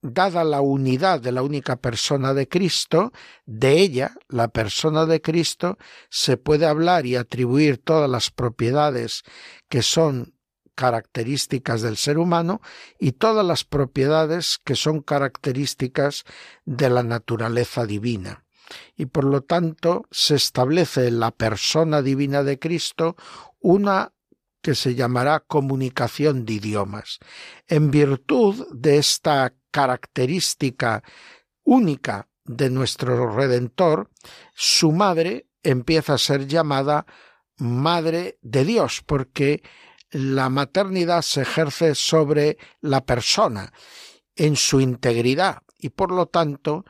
dada 0.02 0.44
la 0.44 0.62
unidad 0.62 1.20
de 1.20 1.32
la 1.32 1.44
única 1.44 1.76
persona 1.78 2.34
de 2.34 2.48
Cristo, 2.48 3.12
de 3.46 3.80
ella, 3.80 4.16
la 4.28 4.48
persona 4.48 5.06
de 5.06 5.22
Cristo, 5.22 5.78
se 6.10 6.38
puede 6.38 6.66
hablar 6.66 7.06
y 7.06 7.16
atribuir 7.16 7.78
todas 7.78 8.10
las 8.10 8.32
propiedades 8.32 9.24
que 9.68 9.82
son 9.82 10.34
características 10.76 11.82
del 11.82 11.98
ser 11.98 12.18
humano 12.18 12.62
y 12.98 13.12
todas 13.12 13.46
las 13.46 13.66
propiedades 13.66 14.60
que 14.64 14.76
son 14.76 15.02
características 15.02 16.24
de 16.64 16.90
la 16.90 17.04
naturaleza 17.04 17.86
divina. 17.86 18.46
Y 18.96 19.08
por 19.08 19.26
lo 19.26 19.42
tanto 19.42 20.06
se 20.12 20.36
establece 20.36 21.08
en 21.08 21.20
la 21.20 21.32
persona 21.32 22.02
divina 22.02 22.44
de 22.44 22.60
Cristo 22.60 23.18
una 23.60 24.14
que 24.62 24.76
se 24.76 24.96
llamará 24.96 25.40
comunicación 25.40 26.46
de 26.46 26.54
idiomas. 26.54 27.20
En 27.68 27.92
virtud 27.92 28.68
de 28.72 28.98
esta 28.98 29.54
característica 29.72 31.04
única 31.64 32.28
de 32.46 32.70
nuestro 32.70 33.36
Redentor, 33.36 34.10
su 34.54 34.92
madre 34.92 35.48
empieza 35.64 36.16
a 36.16 36.18
ser 36.18 36.48
llamada 36.48 37.06
Madre 37.58 38.40
de 38.42 38.64
Dios, 38.64 39.04
porque 39.06 39.62
la 40.12 40.50
maternidad 40.50 41.22
se 41.22 41.42
ejerce 41.42 41.94
sobre 41.94 42.58
la 42.82 43.06
persona 43.06 43.74
en 44.36 44.56
su 44.56 44.80
integridad 44.80 45.62
y 45.78 45.90
por 45.90 46.12
lo 46.12 46.28
tanto, 46.28 46.86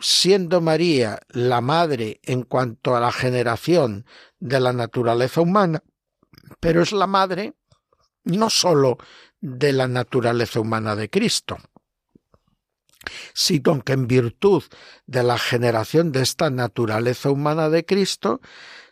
siendo 0.00 0.60
María 0.60 1.20
la 1.28 1.60
madre 1.60 2.20
en 2.22 2.42
cuanto 2.42 2.96
a 2.96 3.00
la 3.00 3.12
generación 3.12 4.06
de 4.40 4.60
la 4.60 4.72
naturaleza 4.72 5.40
humana, 5.40 5.82
pero 6.60 6.82
es 6.82 6.92
la 6.92 7.06
madre 7.06 7.54
no 8.24 8.50
sólo 8.50 8.98
de 9.40 9.72
la 9.72 9.88
naturaleza 9.88 10.60
humana 10.60 10.96
de 10.96 11.10
Cristo, 11.10 11.58
sino 13.34 13.82
que 13.82 13.92
en 13.92 14.06
virtud 14.06 14.62
de 15.06 15.22
la 15.22 15.38
generación 15.38 16.12
de 16.12 16.22
esta 16.22 16.50
naturaleza 16.50 17.30
humana 17.30 17.68
de 17.68 17.84
Cristo, 17.84 18.40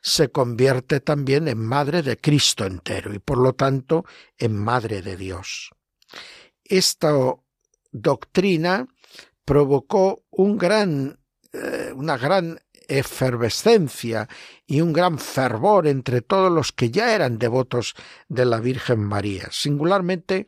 se 0.03 0.31
convierte 0.31 1.01
también 1.01 1.47
en 1.47 1.65
madre 1.65 2.03
de 2.03 2.17
Cristo 2.17 2.67
entero 2.67 3.15
y 3.15 3.21
por 3.21 3.38
lo 3.38 3.55
tanto 3.55 4.05
en 4.37 4.57
madre 4.57 5.01
de 5.01 5.17
Dios. 5.17 5.71
Esta 6.65 7.12
doctrina 7.93 8.88
provocó 9.45 10.25
un 10.31 10.59
gran, 10.59 11.21
eh, 11.53 11.93
una 11.95 12.19
gran 12.19 12.61
efervescencia 12.88 14.29
y 14.66 14.81
un 14.81 14.92
gran 14.92 15.18
fervor 15.18 15.87
entre 15.87 16.23
todos 16.23 16.51
los 16.51 16.73
que 16.73 16.90
ya 16.90 17.14
eran 17.14 17.38
devotos 17.38 17.95
de 18.29 18.45
la 18.45 18.61
Virgen 18.61 19.01
María, 19.01 19.49
singularmente 19.51 20.47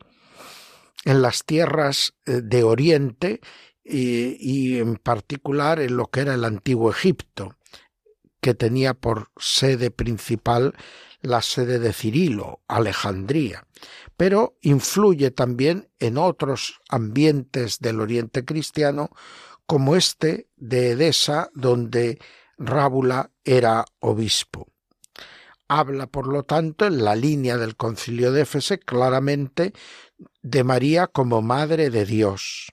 en 1.05 1.21
las 1.21 1.45
tierras 1.45 2.13
eh, 2.25 2.41
de 2.43 2.63
Oriente 2.63 3.39
y, 3.87 4.79
en 4.79 4.95
particular 4.95 5.79
en 5.79 5.95
lo 5.95 6.07
que 6.07 6.21
era 6.21 6.33
el 6.33 6.43
antiguo 6.43 6.89
Egipto, 6.89 7.55
que 8.41 8.55
tenía 8.55 8.95
por 8.95 9.29
sede 9.37 9.91
principal 9.91 10.73
la 11.21 11.41
sede 11.43 11.79
de 11.79 11.93
Cirilo, 11.93 12.61
Alejandría, 12.67 13.67
pero 14.17 14.57
influye 14.61 15.31
también 15.31 15.89
en 15.99 16.17
otros 16.17 16.81
ambientes 16.89 17.79
del 17.79 18.01
Oriente 18.01 18.43
cristiano, 18.43 19.11
como 19.65 19.95
este 19.95 20.47
de 20.55 20.91
Edesa, 20.91 21.49
donde 21.53 22.19
Rábula 22.57 23.31
era 23.43 23.85
obispo. 23.99 24.67
Habla, 25.67 26.07
por 26.07 26.27
lo 26.27 26.43
tanto, 26.43 26.85
en 26.85 27.03
la 27.03 27.15
línea 27.15 27.57
del 27.57 27.75
concilio 27.75 28.31
de 28.31 28.41
Éfese 28.41 28.79
claramente 28.79 29.73
de 30.41 30.63
María 30.63 31.07
como 31.07 31.41
Madre 31.41 31.89
de 31.89 32.05
Dios. 32.05 32.71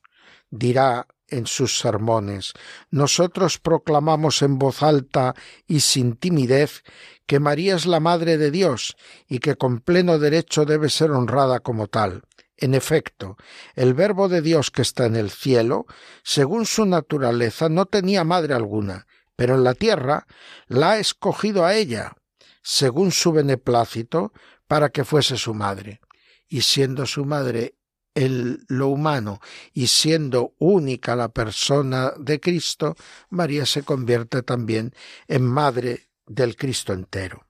Dirá 0.51 1.07
en 1.29 1.47
sus 1.47 1.79
sermones, 1.79 2.53
nosotros 2.91 3.59
proclamamos 3.59 4.43
en 4.43 4.59
voz 4.59 4.83
alta 4.83 5.35
y 5.67 5.81
sin 5.81 6.17
timidez 6.17 6.83
que 7.25 7.41
María 7.41 7.75
es 7.75 7.87
la 7.87 8.01
Madre 8.01 8.37
de 8.37 8.51
Dios 8.51 8.97
y 9.27 9.39
que 9.39 9.57
con 9.57 9.81
pleno 9.81 10.19
derecho 10.19 10.67
debe 10.67 10.91
ser 10.91 11.11
honrada 11.11 11.61
como 11.61 11.87
tal. 11.87 12.23
En 12.57 12.75
efecto, 12.75 13.37
el 13.75 13.95
Verbo 13.95 14.29
de 14.29 14.43
Dios 14.43 14.71
que 14.71 14.83
está 14.83 15.07
en 15.07 15.17
el 15.17 15.31
cielo, 15.31 15.87
según 16.23 16.67
su 16.67 16.85
naturaleza, 16.85 17.69
no 17.69 17.87
tenía 17.87 18.25
madre 18.25 18.55
alguna, 18.55 19.07
pero 19.37 19.55
en 19.55 19.65
la 19.65 19.75
tierra 19.75 20.27
la 20.69 20.93
ha 20.93 20.99
escogido 20.99 21.65
a 21.65 21.75
ella, 21.75 22.17
según 22.63 23.11
su 23.11 23.33
beneplácito, 23.33 24.33
para 24.69 24.91
que 24.91 25.05
fuese 25.05 25.37
su 25.37 25.55
madre 25.55 26.01
y 26.49 26.63
siendo 26.63 27.07
su 27.07 27.25
madre 27.25 27.75
el, 28.15 28.65
lo 28.69 28.89
humano 28.89 29.41
y 29.73 29.87
siendo 29.87 30.55
única 30.59 31.17
la 31.17 31.31
persona 31.31 32.13
de 32.19 32.41
Cristo, 32.41 32.95
María 33.31 33.67
se 33.67 33.83
convierte 33.83 34.43
también 34.43 34.95
en 35.29 35.45
madre 35.45 36.09
del 36.27 36.57
Cristo 36.57 36.93
entero. 36.93 37.47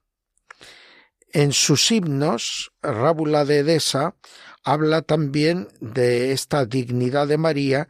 En 1.31 1.51
sus 1.51 1.91
himnos, 1.91 2.71
Rábula 2.81 3.43
de 3.43 3.59
Edesa 3.59 4.15
habla 4.63 5.01
también 5.01 5.67
de 5.79 6.31
esta 6.31 6.65
dignidad 6.65 7.27
de 7.27 7.37
María 7.37 7.87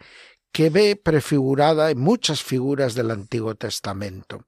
que 0.51 0.69
ve 0.69 0.95
prefigurada 0.95 1.91
en 1.91 1.99
muchas 1.99 2.43
figuras 2.43 2.93
del 2.93 3.11
Antiguo 3.11 3.55
Testamento. 3.55 4.45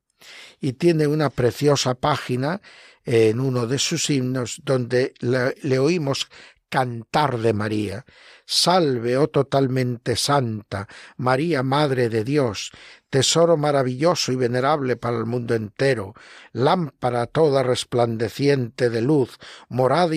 Y 0.59 0.73
tiene 0.73 1.07
una 1.07 1.29
preciosa 1.29 1.95
página 1.95 2.61
en 3.03 3.39
uno 3.39 3.67
de 3.67 3.79
sus 3.79 4.09
himnos 4.09 4.61
donde 4.63 5.13
le, 5.19 5.79
oímos 5.79 6.27
cantar 6.69 7.39
de 7.39 7.53
María. 7.53 8.05
Salve, 8.45 9.17
oh 9.17 9.27
totalmente 9.27 10.15
santa, 10.15 10.87
María, 11.17 11.63
Madre 11.63 12.09
de 12.09 12.23
Dios, 12.23 12.71
tesoro 13.09 13.57
maravilloso 13.57 14.31
y 14.31 14.35
venerable 14.35 14.97
para 14.97 15.17
el 15.17 15.25
mundo 15.25 15.55
entero, 15.55 16.13
lámpara 16.51 17.25
toda 17.25 17.63
resplandeciente 17.63 18.89
de 18.89 19.01
luz, 19.01 19.37
morada 19.67 20.15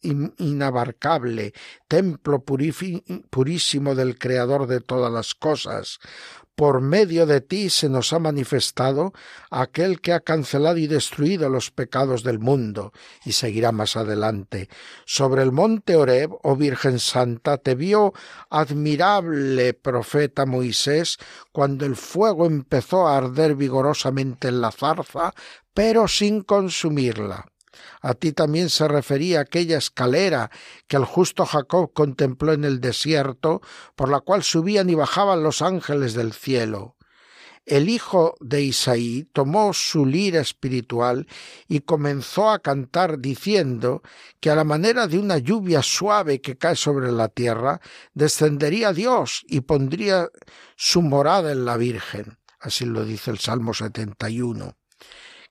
inabarcable, 0.00 1.52
templo 1.86 2.44
purísimo 2.44 3.94
del 3.94 4.18
Creador 4.18 4.66
de 4.66 4.80
todas 4.80 5.12
las 5.12 5.34
cosas, 5.34 5.98
por 6.60 6.82
medio 6.82 7.24
de 7.24 7.40
ti 7.40 7.70
se 7.70 7.88
nos 7.88 8.12
ha 8.12 8.18
manifestado 8.18 9.14
aquel 9.50 10.02
que 10.02 10.12
ha 10.12 10.20
cancelado 10.20 10.76
y 10.76 10.88
destruido 10.88 11.48
los 11.48 11.70
pecados 11.70 12.22
del 12.22 12.38
mundo, 12.38 12.92
y 13.24 13.32
seguirá 13.32 13.72
más 13.72 13.96
adelante. 13.96 14.68
Sobre 15.06 15.42
el 15.42 15.52
monte 15.52 15.96
Oreb, 15.96 16.32
oh 16.42 16.56
Virgen 16.56 16.98
Santa, 16.98 17.56
te 17.56 17.74
vio 17.74 18.12
admirable 18.50 19.72
profeta 19.72 20.44
Moisés 20.44 21.16
cuando 21.50 21.86
el 21.86 21.96
fuego 21.96 22.44
empezó 22.44 23.08
a 23.08 23.16
arder 23.16 23.54
vigorosamente 23.54 24.48
en 24.48 24.60
la 24.60 24.70
zarza, 24.70 25.32
pero 25.72 26.08
sin 26.08 26.42
consumirla. 26.42 27.46
A 28.00 28.14
ti 28.14 28.32
también 28.32 28.70
se 28.70 28.88
refería 28.88 29.40
aquella 29.40 29.78
escalera 29.78 30.50
que 30.86 30.96
el 30.96 31.04
justo 31.04 31.46
Jacob 31.46 31.92
contempló 31.92 32.52
en 32.52 32.64
el 32.64 32.80
desierto, 32.80 33.60
por 33.96 34.08
la 34.08 34.20
cual 34.20 34.42
subían 34.42 34.90
y 34.90 34.94
bajaban 34.94 35.42
los 35.42 35.62
ángeles 35.62 36.14
del 36.14 36.32
cielo. 36.32 36.96
El 37.66 37.88
hijo 37.88 38.36
de 38.40 38.62
Isaí 38.62 39.28
tomó 39.32 39.72
su 39.74 40.06
lira 40.06 40.40
espiritual 40.40 41.28
y 41.68 41.80
comenzó 41.80 42.50
a 42.50 42.58
cantar 42.58 43.20
diciendo 43.20 44.02
que 44.40 44.50
a 44.50 44.56
la 44.56 44.64
manera 44.64 45.06
de 45.06 45.18
una 45.18 45.38
lluvia 45.38 45.82
suave 45.82 46.40
que 46.40 46.56
cae 46.56 46.74
sobre 46.74 47.12
la 47.12 47.28
tierra, 47.28 47.80
descendería 48.14 48.92
Dios 48.92 49.44
y 49.46 49.60
pondría 49.60 50.30
su 50.74 51.02
morada 51.02 51.52
en 51.52 51.64
la 51.64 51.76
Virgen. 51.76 52.38
Así 52.58 52.86
lo 52.86 53.04
dice 53.04 53.30
el 53.30 53.38
Salmo 53.38 53.72
71. 53.72 54.79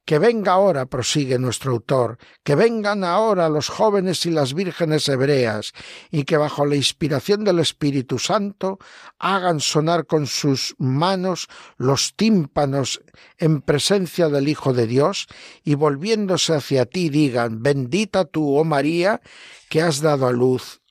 Que 0.09 0.17
venga 0.17 0.53
ahora, 0.53 0.87
prosigue 0.87 1.37
nuestro 1.37 1.73
autor, 1.73 2.17
que 2.43 2.55
vengan 2.55 3.03
ahora 3.03 3.47
los 3.47 3.69
jóvenes 3.69 4.25
y 4.25 4.31
las 4.31 4.55
vírgenes 4.55 5.07
hebreas, 5.07 5.71
y 6.09 6.23
que 6.23 6.35
bajo 6.35 6.65
la 6.65 6.75
inspiración 6.75 7.43
del 7.43 7.59
Espíritu 7.59 8.17
Santo 8.17 8.79
hagan 9.19 9.59
sonar 9.59 10.07
con 10.07 10.25
sus 10.25 10.73
manos 10.79 11.47
los 11.77 12.15
tímpanos 12.15 13.03
en 13.37 13.61
presencia 13.61 14.29
del 14.29 14.47
Hijo 14.47 14.73
de 14.73 14.87
Dios, 14.87 15.27
y 15.63 15.75
volviéndose 15.75 16.55
hacia 16.55 16.87
ti 16.87 17.09
digan, 17.09 17.61
bendita 17.61 18.25
tú, 18.25 18.57
oh 18.57 18.63
María, 18.63 19.21
que 19.69 19.83
has 19.83 20.01
dado 20.01 20.25
a 20.25 20.31
luz 20.31 20.81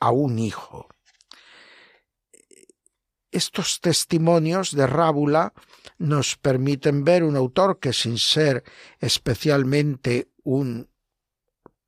a 0.00 0.10
un 0.10 0.38
hijo. 0.38 0.88
Estos 3.34 3.80
testimonios 3.80 4.76
de 4.76 4.86
Rábula 4.86 5.54
nos 5.98 6.36
permiten 6.36 7.02
ver 7.02 7.24
un 7.24 7.34
autor 7.34 7.80
que 7.80 7.92
sin 7.92 8.16
ser 8.16 8.62
especialmente 9.00 10.28
un 10.44 10.88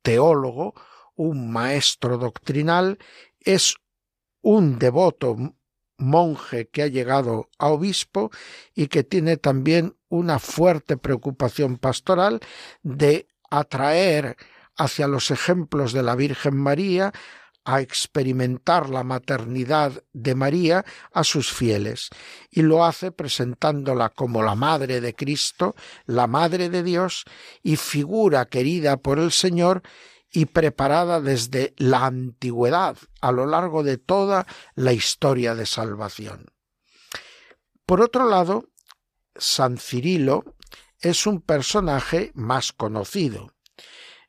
teólogo, 0.01 0.73
un 1.15 1.49
maestro 1.49 2.17
doctrinal, 2.17 2.99
es 3.39 3.77
un 4.41 4.77
devoto 4.77 5.37
monje 5.97 6.67
que 6.67 6.83
ha 6.83 6.87
llegado 6.87 7.49
a 7.57 7.67
obispo 7.67 8.29
y 8.75 8.87
que 8.87 9.05
tiene 9.05 9.37
también 9.37 9.95
una 10.09 10.39
fuerte 10.39 10.97
preocupación 10.97 11.77
pastoral 11.77 12.41
de 12.83 13.25
atraer 13.49 14.35
hacia 14.75 15.07
los 15.07 15.31
ejemplos 15.31 15.93
de 15.93 16.03
la 16.03 16.17
Virgen 16.17 16.57
María 16.57 17.13
a 17.67 17.81
experimentar 17.81 18.89
la 18.89 19.03
maternidad 19.03 20.01
de 20.13 20.35
María 20.35 20.85
a 21.11 21.25
sus 21.25 21.51
fieles 21.51 22.09
y 22.49 22.61
lo 22.61 22.85
hace 22.85 23.11
presentándola 23.11 24.09
como 24.09 24.41
la 24.41 24.55
Madre 24.55 25.01
de 25.01 25.13
Cristo, 25.13 25.75
la 26.05 26.27
Madre 26.27 26.69
de 26.69 26.81
Dios 26.81 27.25
y 27.61 27.75
figura 27.75 28.45
querida 28.45 28.95
por 28.95 29.19
el 29.19 29.33
Señor 29.33 29.81
y 30.31 30.45
preparada 30.45 31.19
desde 31.19 31.73
la 31.75 32.05
antigüedad 32.05 32.95
a 33.19 33.33
lo 33.33 33.45
largo 33.45 33.83
de 33.83 33.97
toda 33.97 34.47
la 34.75 34.93
historia 34.93 35.53
de 35.53 35.65
salvación. 35.65 36.45
Por 37.85 37.99
otro 37.99 38.29
lado, 38.29 38.69
San 39.35 39.77
Cirilo 39.77 40.55
es 41.01 41.27
un 41.27 41.41
personaje 41.41 42.31
más 42.33 42.71
conocido 42.71 43.56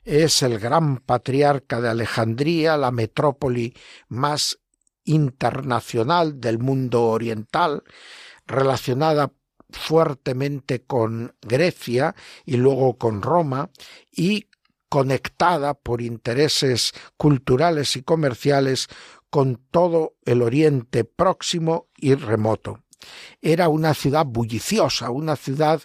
es 0.03 0.41
el 0.41 0.59
gran 0.59 0.97
patriarca 0.97 1.81
de 1.81 1.89
Alejandría, 1.89 2.77
la 2.77 2.91
metrópoli 2.91 3.75
más 4.07 4.59
internacional 5.03 6.39
del 6.39 6.59
mundo 6.59 7.07
oriental, 7.07 7.83
relacionada 8.45 9.31
fuertemente 9.71 10.83
con 10.83 11.35
Grecia 11.41 12.15
y 12.45 12.57
luego 12.57 12.97
con 12.97 13.21
Roma 13.21 13.69
y 14.11 14.47
conectada 14.89 15.75
por 15.75 16.01
intereses 16.01 16.91
culturales 17.17 17.95
y 17.95 18.01
comerciales 18.01 18.87
con 19.29 19.61
todo 19.69 20.15
el 20.25 20.41
Oriente 20.41 21.03
próximo 21.03 21.87
y 21.95 22.15
remoto. 22.15 22.83
Era 23.41 23.69
una 23.69 23.93
ciudad 23.93 24.25
bulliciosa, 24.25 25.11
una 25.11 25.35
ciudad 25.35 25.81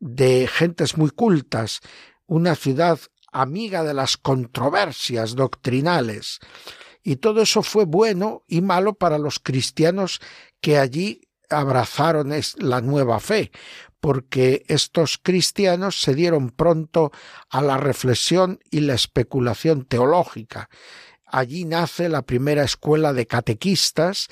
de 0.00 0.48
gentes 0.48 0.98
muy 0.98 1.10
cultas, 1.10 1.80
una 2.26 2.56
ciudad 2.56 2.98
amiga 3.32 3.82
de 3.84 3.94
las 3.94 4.16
controversias 4.16 5.34
doctrinales. 5.34 6.38
Y 7.02 7.16
todo 7.16 7.42
eso 7.42 7.62
fue 7.62 7.84
bueno 7.84 8.44
y 8.46 8.60
malo 8.60 8.94
para 8.94 9.18
los 9.18 9.38
cristianos 9.38 10.20
que 10.60 10.78
allí 10.78 11.22
abrazaron 11.48 12.32
la 12.56 12.80
nueva 12.80 13.20
fe, 13.20 13.50
porque 14.00 14.64
estos 14.68 15.18
cristianos 15.18 16.00
se 16.00 16.14
dieron 16.14 16.50
pronto 16.50 17.10
a 17.48 17.62
la 17.62 17.78
reflexión 17.78 18.60
y 18.70 18.80
la 18.80 18.94
especulación 18.94 19.84
teológica. 19.84 20.68
Allí 21.24 21.64
nace 21.64 22.08
la 22.08 22.22
primera 22.22 22.64
escuela 22.64 23.12
de 23.12 23.26
catequistas 23.26 24.28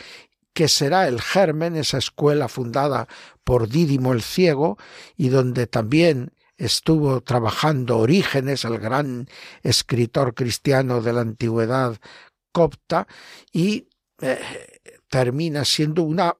que 0.53 0.69
será 0.69 1.07
el 1.07 1.21
germen, 1.21 1.77
esa 1.77 1.99
escuela 1.99 2.49
fundada 2.49 3.09
por 3.45 3.69
Dídimo 3.69 4.15
el 4.15 4.23
Ciego, 4.23 4.79
y 5.15 5.29
donde 5.29 5.67
también 5.67 6.33
estuvo 6.57 7.21
trabajando 7.21 7.99
Orígenes, 7.99 8.65
el 8.65 8.79
gran 8.79 9.29
escritor 9.63 10.35
cristiano 10.35 11.03
de 11.03 11.13
la 11.13 11.21
antigüedad 11.21 11.97
copta, 12.53 13.07
y 13.53 13.89
eh, 14.21 14.39
termina 15.09 15.65
siendo 15.65 16.03
una 16.03 16.37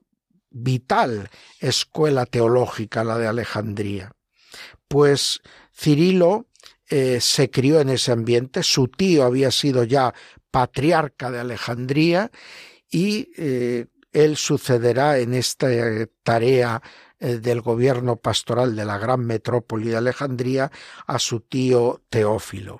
vital 0.49 1.29
escuela 1.59 2.25
teológica 2.25 3.03
la 3.03 3.17
de 3.17 3.27
Alejandría. 3.27 4.11
Pues 4.87 5.41
Cirilo 5.75 6.47
eh, 6.89 7.19
se 7.21 7.51
crió 7.51 7.79
en 7.81 7.89
ese 7.89 8.11
ambiente, 8.11 8.63
su 8.63 8.87
tío 8.87 9.25
había 9.25 9.51
sido 9.51 9.83
ya 9.83 10.13
patriarca 10.49 11.29
de 11.29 11.39
Alejandría 11.39 12.31
y 12.89 13.29
eh, 13.37 13.87
él 14.11 14.37
sucederá 14.37 15.19
en 15.19 15.33
esta 15.33 15.67
tarea 16.23 16.81
del 17.19 17.61
gobierno 17.61 18.17
pastoral 18.17 18.75
de 18.75 18.85
la 18.85 18.97
gran 18.97 19.25
metrópoli 19.25 19.89
de 19.89 19.97
Alejandría 19.97 20.71
a 21.05 21.19
su 21.19 21.41
tío 21.41 22.01
Teófilo. 22.09 22.79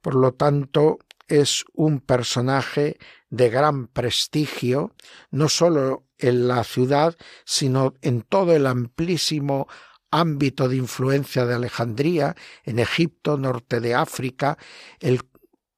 Por 0.00 0.14
lo 0.14 0.32
tanto, 0.32 0.98
es 1.28 1.64
un 1.72 2.00
personaje 2.00 2.98
de 3.30 3.48
gran 3.48 3.86
prestigio, 3.86 4.94
no 5.30 5.48
sólo 5.48 6.04
en 6.18 6.48
la 6.48 6.64
ciudad, 6.64 7.16
sino 7.44 7.94
en 8.02 8.22
todo 8.22 8.54
el 8.54 8.66
amplísimo 8.66 9.68
ámbito 10.10 10.68
de 10.68 10.76
influencia 10.76 11.46
de 11.46 11.54
Alejandría, 11.54 12.36
en 12.64 12.78
Egipto, 12.78 13.38
norte 13.38 13.80
de 13.80 13.94
África, 13.94 14.58
el 15.00 15.22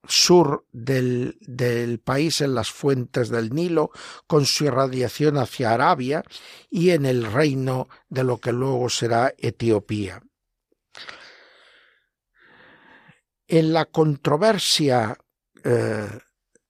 sur 0.07 0.67
del, 0.73 1.37
del, 1.41 1.99
país 2.01 2.41
en 2.41 2.55
las 2.55 2.71
fuentes 2.71 3.29
del 3.29 3.51
Nilo, 3.51 3.91
con 4.27 4.47
su 4.47 4.65
irradiación 4.65 5.39
hacia 5.39 5.73
Arabia 5.73 6.23
y 6.71 6.91
en 6.91 7.07
el 7.07 7.31
reino 7.31 7.89
de 8.09 8.25
lo 8.25 8.39
que 8.39 8.53
luego 8.53 8.89
será 8.89 9.35
Etiopía. 9.39 10.23
En 13.47 13.73
la 13.73 13.85
controversia 13.87 15.19
eh, 15.63 16.09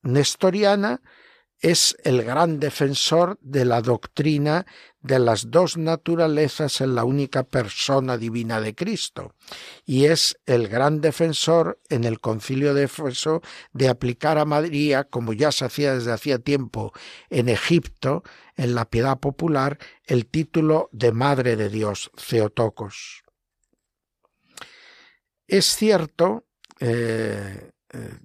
nestoriana 0.03 1.01
es 1.65 1.97
el 2.05 2.23
gran 2.23 2.61
defensor 2.61 3.39
de 3.41 3.65
la 3.65 3.81
doctrina 3.81 4.67
de 5.01 5.19
las 5.19 5.51
dos 5.51 5.79
naturalezas 5.79 6.83
en 6.83 6.95
la 6.95 7.05
única 7.05 7.43
persona 7.43 8.19
divina 8.19 8.61
de 8.61 8.75
Cristo, 8.75 9.35
y 9.87 10.05
es 10.05 10.39
el 10.45 10.69
gran 10.69 11.01
defensor 11.01 11.81
en 11.89 12.05
el 12.05 12.21
concilio 12.21 12.75
de 12.75 12.85
Éfeso 12.85 13.41
de 13.73 13.89
aplicar 13.89 14.37
a 14.37 14.45
María, 14.45 15.05
como 15.05 15.33
ya 15.33 15.53
se 15.53 15.65
hacía 15.65 15.95
desde 15.95 16.13
hacía 16.13 16.39
tiempo 16.39 16.93
en 17.31 17.49
Egipto, 17.49 18.25
en 18.57 18.75
la 18.75 18.85
piedad 18.85 19.19
popular, 19.19 19.79
el 20.05 20.27
título 20.27 20.91
de 20.93 21.13
Madre 21.13 21.57
de 21.57 21.71
Dios, 21.71 22.11
Theotokos. 22.29 23.25
Es 25.47 25.65
cierto 25.75 26.45
eh, 26.79 27.71
eh, 27.91 28.19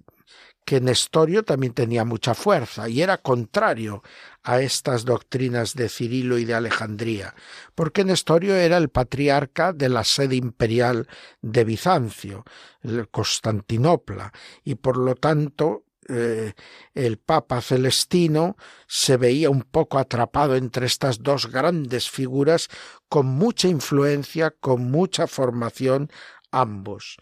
que 0.70 0.80
Nestorio 0.80 1.42
también 1.42 1.74
tenía 1.74 2.04
mucha 2.04 2.32
fuerza 2.32 2.88
y 2.88 3.02
era 3.02 3.18
contrario 3.18 4.04
a 4.44 4.60
estas 4.60 5.04
doctrinas 5.04 5.74
de 5.74 5.88
Cirilo 5.88 6.38
y 6.38 6.44
de 6.44 6.54
Alejandría, 6.54 7.34
porque 7.74 8.04
Nestorio 8.04 8.54
era 8.54 8.76
el 8.76 8.88
patriarca 8.88 9.72
de 9.72 9.88
la 9.88 10.04
sede 10.04 10.36
imperial 10.36 11.08
de 11.42 11.64
Bizancio, 11.64 12.44
Constantinopla, 13.10 14.32
y 14.62 14.76
por 14.76 14.96
lo 14.96 15.16
tanto 15.16 15.86
eh, 16.08 16.52
el 16.94 17.18
Papa 17.18 17.60
Celestino 17.62 18.56
se 18.86 19.16
veía 19.16 19.50
un 19.50 19.62
poco 19.62 19.98
atrapado 19.98 20.54
entre 20.54 20.86
estas 20.86 21.20
dos 21.20 21.50
grandes 21.50 22.08
figuras 22.08 22.68
con 23.08 23.26
mucha 23.26 23.66
influencia, 23.66 24.52
con 24.52 24.88
mucha 24.88 25.26
formación 25.26 26.12
ambos. 26.52 27.16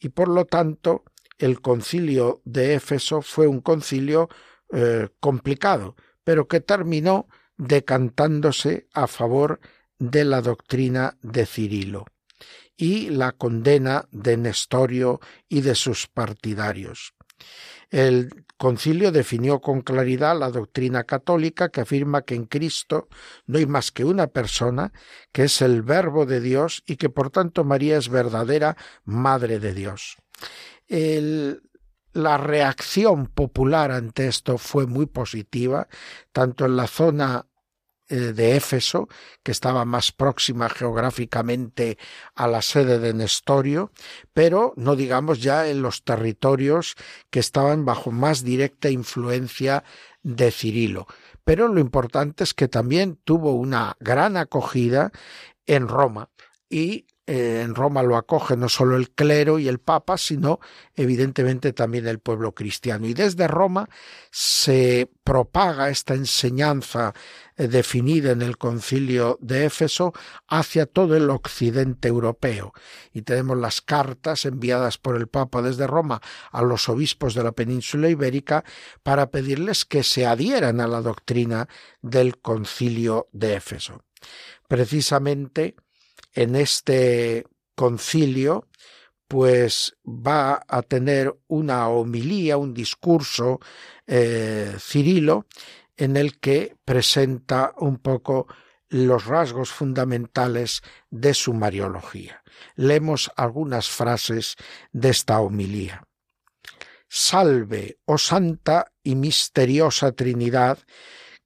Y 0.00 0.08
por 0.08 0.28
lo 0.28 0.46
tanto, 0.46 1.04
el 1.44 1.60
concilio 1.60 2.40
de 2.46 2.74
Éfeso 2.74 3.20
fue 3.20 3.46
un 3.46 3.60
concilio 3.60 4.30
eh, 4.72 5.08
complicado, 5.20 5.94
pero 6.24 6.48
que 6.48 6.60
terminó 6.60 7.28
decantándose 7.58 8.88
a 8.94 9.06
favor 9.06 9.60
de 9.98 10.24
la 10.24 10.40
doctrina 10.40 11.18
de 11.20 11.44
Cirilo 11.44 12.06
y 12.78 13.10
la 13.10 13.32
condena 13.32 14.08
de 14.10 14.38
Nestorio 14.38 15.20
y 15.46 15.60
de 15.60 15.74
sus 15.74 16.06
partidarios. 16.06 17.14
El 17.90 18.46
concilio 18.56 19.12
definió 19.12 19.60
con 19.60 19.82
claridad 19.82 20.38
la 20.38 20.50
doctrina 20.50 21.04
católica 21.04 21.68
que 21.68 21.82
afirma 21.82 22.22
que 22.22 22.36
en 22.36 22.46
Cristo 22.46 23.08
no 23.46 23.58
hay 23.58 23.66
más 23.66 23.92
que 23.92 24.06
una 24.06 24.28
persona, 24.28 24.94
que 25.30 25.44
es 25.44 25.60
el 25.60 25.82
Verbo 25.82 26.24
de 26.24 26.40
Dios 26.40 26.82
y 26.86 26.96
que 26.96 27.10
por 27.10 27.28
tanto 27.28 27.64
María 27.64 27.98
es 27.98 28.08
verdadera 28.08 28.78
Madre 29.04 29.58
de 29.58 29.74
Dios 29.74 30.16
la 30.88 32.38
reacción 32.38 33.26
popular 33.26 33.90
ante 33.90 34.28
esto 34.28 34.58
fue 34.58 34.86
muy 34.86 35.06
positiva, 35.06 35.88
tanto 36.32 36.66
en 36.66 36.76
la 36.76 36.86
zona 36.86 37.46
eh, 38.06 38.34
de 38.34 38.54
Éfeso, 38.54 39.08
que 39.42 39.50
estaba 39.50 39.86
más 39.86 40.12
próxima 40.12 40.68
geográficamente 40.68 41.96
a 42.34 42.46
la 42.46 42.60
sede 42.60 42.98
de 42.98 43.14
Nestorio, 43.14 43.92
pero 44.34 44.74
no 44.76 44.94
digamos 44.94 45.40
ya 45.40 45.68
en 45.68 45.80
los 45.80 46.04
territorios 46.04 46.96
que 47.30 47.40
estaban 47.40 47.86
bajo 47.86 48.10
más 48.10 48.44
directa 48.44 48.90
influencia 48.90 49.84
de 50.22 50.50
Cirilo. 50.50 51.06
Pero 51.44 51.68
lo 51.68 51.80
importante 51.80 52.44
es 52.44 52.52
que 52.52 52.68
también 52.68 53.16
tuvo 53.24 53.54
una 53.54 53.96
gran 54.00 54.36
acogida 54.36 55.10
en 55.64 55.88
Roma 55.88 56.28
y 56.68 57.06
eh, 57.26 57.62
en 57.64 57.74
Roma 57.74 58.02
lo 58.02 58.16
acoge 58.16 58.54
no 58.54 58.68
solo 58.68 58.96
el 58.96 59.10
clero 59.10 59.58
y 59.58 59.66
el 59.66 59.78
papa, 59.78 60.18
sino 60.18 60.60
evidentemente 60.94 61.72
también 61.72 62.06
el 62.06 62.18
pueblo 62.18 62.52
cristiano. 62.52 63.06
Y 63.06 63.14
desde 63.14 63.48
Roma 63.48 63.88
se 64.30 65.10
propaga 65.24 65.88
esta 65.88 66.12
enseñanza 66.12 67.14
eh, 67.56 67.66
definida 67.66 68.32
en 68.32 68.42
el 68.42 68.58
concilio 68.58 69.38
de 69.40 69.64
Éfeso 69.64 70.12
hacia 70.48 70.84
todo 70.84 71.16
el 71.16 71.30
occidente 71.30 72.08
europeo. 72.08 72.74
Y 73.14 73.22
tenemos 73.22 73.56
las 73.56 73.80
cartas 73.80 74.44
enviadas 74.44 74.98
por 74.98 75.16
el 75.16 75.26
Papa 75.26 75.62
desde 75.62 75.86
Roma 75.86 76.20
a 76.52 76.60
los 76.60 76.90
obispos 76.90 77.32
de 77.34 77.42
la 77.42 77.52
península 77.52 78.10
ibérica 78.10 78.64
para 79.02 79.30
pedirles 79.30 79.86
que 79.86 80.02
se 80.02 80.26
adhieran 80.26 80.78
a 80.78 80.86
la 80.86 81.00
doctrina 81.00 81.68
del 82.02 82.36
concilio 82.36 83.28
de 83.32 83.54
Éfeso. 83.54 84.02
Precisamente 84.68 85.76
en 86.34 86.56
este 86.56 87.46
concilio 87.74 88.68
pues 89.26 89.96
va 90.04 90.62
a 90.68 90.82
tener 90.82 91.34
una 91.48 91.88
homilía, 91.88 92.56
un 92.56 92.74
discurso 92.74 93.58
eh, 94.06 94.76
Cirilo, 94.78 95.46
en 95.96 96.16
el 96.16 96.38
que 96.38 96.76
presenta 96.84 97.72
un 97.78 97.98
poco 97.98 98.46
los 98.88 99.24
rasgos 99.26 99.70
fundamentales 99.70 100.82
de 101.10 101.34
su 101.34 101.54
mariología. 101.54 102.42
Leemos 102.76 103.30
algunas 103.36 103.88
frases 103.88 104.56
de 104.92 105.10
esta 105.10 105.40
homilía. 105.40 106.04
Salve, 107.08 107.98
oh 108.04 108.18
santa 108.18 108.92
y 109.02 109.14
misteriosa 109.14 110.12
Trinidad, 110.12 110.78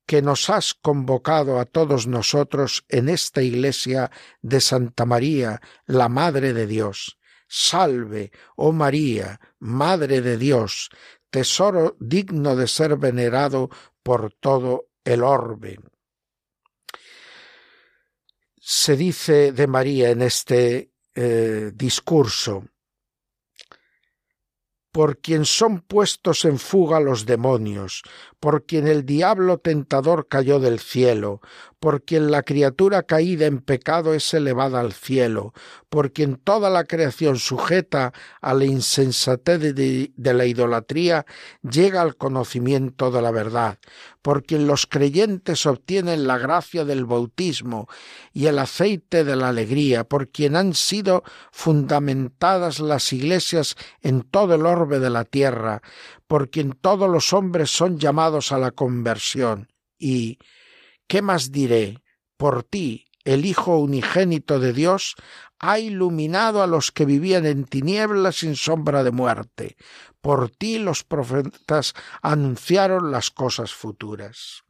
que 0.09 0.23
nos 0.23 0.49
has 0.49 0.73
convocado 0.73 1.61
a 1.61 1.67
todos 1.67 2.07
nosotros 2.07 2.83
en 2.89 3.11
esta 3.11 3.43
iglesia 3.43 4.11
de 4.41 4.63
Santa 4.63 5.05
María, 5.05 5.61
la 5.85 6.09
Madre 6.09 6.55
de 6.55 6.67
Dios. 6.67 7.19
Salve, 7.47 8.33
oh 8.57 8.73
María, 8.73 9.39
Madre 9.59 10.23
de 10.23 10.39
Dios, 10.39 10.89
tesoro 11.29 11.95
digno 12.01 12.57
de 12.57 12.69
ser 12.69 12.97
venerado 12.97 13.69
por 14.03 14.33
todo 14.33 14.89
el 15.05 15.23
orbe. 15.23 15.79
Se 18.57 18.97
dice 18.97 19.53
de 19.53 19.67
María 19.67 20.09
en 20.09 20.23
este 20.23 20.91
eh, 21.15 21.71
discurso, 21.75 22.65
por 24.91 25.21
quien 25.21 25.45
son 25.45 25.83
puestos 25.83 26.45
en 26.45 26.59
fuga 26.59 26.99
los 26.99 27.27
demonios, 27.27 28.03
por 28.41 28.65
quien 28.65 28.87
el 28.87 29.05
diablo 29.05 29.59
tentador 29.59 30.29
cayó 30.29 30.61
del 30.61 30.79
cielo, 30.79 31.41
por 31.81 32.03
quien 32.03 32.31
la 32.31 32.43
criatura 32.43 33.03
caída 33.03 33.47
en 33.47 33.61
pecado 33.61 34.15
es 34.15 34.33
elevada 34.35 34.81
al 34.81 34.93
cielo, 34.93 35.53
por 35.89 36.13
quien 36.13 36.37
toda 36.37 36.71
la 36.71 36.85
creación 36.85 37.39
sujeta 37.39 38.13
a 38.41 38.55
la 38.55 38.65
insensatez 38.65 39.75
de, 39.75 40.13
la 40.17 40.45
idolatría 40.45 41.25
llega 41.63 42.03
al 42.03 42.17
conocimiento 42.17 43.11
de 43.11 43.23
la 43.23 43.31
verdad, 43.31 43.79
por 44.23 44.45
quien 44.45 44.67
los 44.67 44.87
creyentes 44.87 45.67
obtienen 45.67 46.27
la 46.27 46.39
gracia 46.39 46.85
del 46.85 47.07
bautismo 47.07 47.89
y 48.33 48.47
el 48.47 48.59
aceite 48.59 49.25
de 49.25 49.37
la 49.37 49.49
alegría, 49.49 50.05
por 50.05 50.29
quien 50.29 50.57
han 50.57 50.75
sido 50.75 51.23
fundamentadas 51.53 52.81
las 52.81 53.13
iglesias 53.13 53.77
en 54.03 54.23
todo 54.23 54.55
el 54.55 54.67
orbe 54.67 54.99
de 54.99 55.11
la 55.11 55.25
tierra, 55.25 55.81
por 56.27 56.51
quien 56.51 56.73
todos 56.73 57.09
los 57.09 57.33
hombres 57.33 57.71
son 57.71 57.99
llamados 57.99 58.28
a 58.29 58.59
la 58.59 58.71
conversión. 58.71 59.73
Y, 59.99 60.39
¿qué 61.07 61.23
más 61.23 61.51
diré? 61.51 62.03
Por 62.37 62.63
ti, 62.63 63.07
el 63.25 63.45
Hijo 63.45 63.79
unigénito 63.79 64.61
de 64.61 64.73
Dios, 64.73 65.15
ha 65.59 65.79
iluminado 65.79 66.63
a 66.63 66.67
los 66.67 66.93
que 66.93 67.05
vivían 67.05 67.47
en 67.47 67.65
tinieblas 67.65 68.37
sin 68.37 68.55
sombra 68.55 69.03
de 69.03 69.11
muerte. 69.11 69.77
Por 70.21 70.51
ti 70.51 70.79
los 70.79 71.05
profetas 71.05 71.95
anunciaron 72.23 73.11
las 73.11 73.31
cosas 73.31 73.73
futuras. 73.73 74.63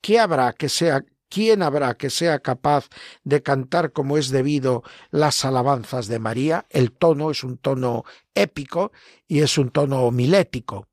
¿Qué 0.00 0.20
habrá 0.20 0.52
que 0.52 0.68
sea 0.68 1.02
¿Quién 1.30 1.62
habrá 1.62 1.94
que 1.94 2.08
sea 2.08 2.38
capaz 2.38 2.88
de 3.22 3.42
cantar 3.42 3.92
como 3.92 4.16
es 4.16 4.30
debido 4.30 4.82
las 5.10 5.44
alabanzas 5.44 6.08
de 6.08 6.18
María? 6.18 6.66
El 6.70 6.92
tono 6.92 7.30
es 7.30 7.44
un 7.44 7.58
tono 7.58 8.04
épico 8.34 8.92
y 9.26 9.40
es 9.40 9.58
un 9.58 9.70
tono 9.70 10.04
homilético, 10.04 10.88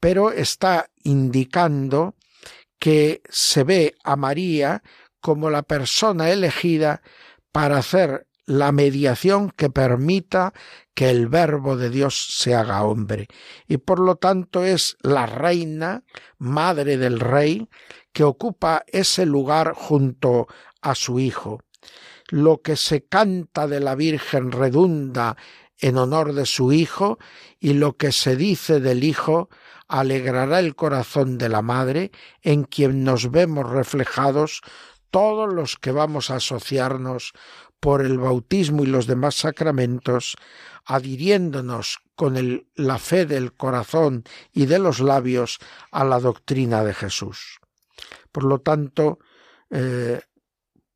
pero 0.00 0.32
está 0.32 0.90
indicando 1.06 2.16
que 2.78 3.22
se 3.28 3.64
ve 3.64 3.94
a 4.04 4.16
María 4.16 4.82
como 5.20 5.50
la 5.50 5.62
persona 5.62 6.30
elegida 6.30 7.02
para 7.52 7.78
hacer 7.78 8.26
la 8.44 8.70
mediación 8.70 9.50
que 9.50 9.70
permita 9.70 10.52
que 10.94 11.10
el 11.10 11.26
verbo 11.26 11.76
de 11.76 11.90
Dios 11.90 12.36
se 12.38 12.54
haga 12.54 12.84
hombre. 12.84 13.26
Y 13.66 13.78
por 13.78 13.98
lo 13.98 14.16
tanto 14.16 14.64
es 14.64 14.96
la 15.00 15.26
reina, 15.26 16.04
madre 16.38 16.96
del 16.96 17.18
rey, 17.18 17.68
que 18.12 18.24
ocupa 18.24 18.84
ese 18.86 19.26
lugar 19.26 19.74
junto 19.74 20.46
a 20.80 20.94
su 20.94 21.18
hijo. 21.18 21.60
Lo 22.28 22.62
que 22.62 22.76
se 22.76 23.04
canta 23.04 23.66
de 23.66 23.80
la 23.80 23.94
Virgen 23.94 24.52
redunda 24.52 25.36
en 25.78 25.98
honor 25.98 26.32
de 26.32 26.46
su 26.46 26.72
hijo 26.72 27.18
y 27.58 27.74
lo 27.74 27.96
que 27.96 28.12
se 28.12 28.36
dice 28.36 28.80
del 28.80 29.04
hijo 29.04 29.48
alegrará 29.88 30.58
el 30.60 30.74
corazón 30.74 31.38
de 31.38 31.48
la 31.48 31.62
madre 31.62 32.10
en 32.42 32.64
quien 32.64 33.04
nos 33.04 33.30
vemos 33.30 33.68
reflejados 33.70 34.60
todos 35.10 35.52
los 35.52 35.76
que 35.76 35.92
vamos 35.92 36.30
a 36.30 36.36
asociarnos 36.36 37.32
por 37.80 38.02
el 38.02 38.18
bautismo 38.18 38.82
y 38.82 38.86
los 38.86 39.06
demás 39.06 39.36
sacramentos, 39.36 40.36
adhiriéndonos 40.84 41.98
con 42.14 42.64
la 42.74 42.98
fe 42.98 43.26
del 43.26 43.52
corazón 43.52 44.24
y 44.52 44.66
de 44.66 44.78
los 44.78 45.00
labios 45.00 45.58
a 45.92 46.04
la 46.04 46.18
doctrina 46.18 46.82
de 46.84 46.94
Jesús. 46.94 47.60
Por 48.32 48.44
lo 48.44 48.60
tanto, 48.60 49.18
eh, 49.70 50.20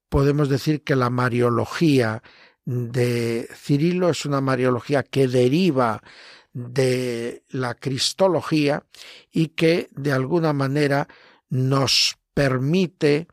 podemos 0.09 0.49
decir 0.49 0.83
que 0.83 0.97
la 0.97 1.11
mariología 1.11 2.23
de 2.65 3.49
Cirilo 3.55 4.11
es 4.11 4.25
una 4.25 4.41
mariología 4.41 5.03
que 5.03 5.29
deriva 5.29 6.03
de 6.53 7.45
la 7.49 7.75
cristología 7.75 8.85
y 9.31 9.49
que 9.49 9.89
de 9.93 10.13
alguna 10.13 10.53
manera 10.53 11.09
nos 11.49 12.17
permite 12.35 13.29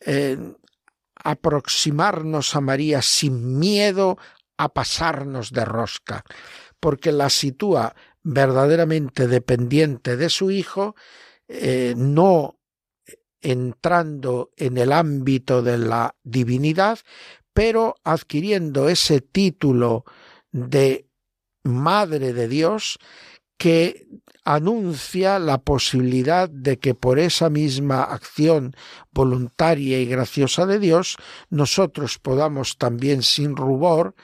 eh, 0.00 0.36
aproximarnos 1.14 2.54
a 2.56 2.60
María 2.60 3.02
sin 3.02 3.58
miedo 3.58 4.18
a 4.56 4.68
pasarnos 4.68 5.52
de 5.52 5.64
rosca, 5.64 6.24
porque 6.78 7.12
la 7.12 7.30
sitúa 7.30 7.94
verdaderamente 8.22 9.26
dependiente 9.26 10.16
de 10.16 10.28
su 10.28 10.50
hijo, 10.50 10.94
eh, 11.48 11.94
no 11.96 12.58
entrando 13.40 14.50
en 14.56 14.76
el 14.76 14.92
ámbito 14.92 15.62
de 15.62 15.78
la 15.78 16.14
divinidad, 16.22 16.98
pero 17.52 17.96
adquiriendo 18.04 18.88
ese 18.88 19.20
título 19.20 20.04
de 20.52 21.09
Madre 21.62 22.32
de 22.32 22.48
Dios 22.48 22.98
que 23.56 24.08
anuncia 24.44 25.38
la 25.38 25.58
posibilidad 25.58 26.48
de 26.48 26.78
que 26.78 26.94
por 26.94 27.18
esa 27.18 27.50
misma 27.50 28.02
acción 28.02 28.74
voluntaria 29.10 30.00
y 30.00 30.06
graciosa 30.06 30.64
de 30.64 30.78
Dios 30.78 31.16
nosotros 31.50 32.18
podamos 32.18 32.78
también 32.78 33.22
sin 33.22 33.54
rubor 33.54 34.14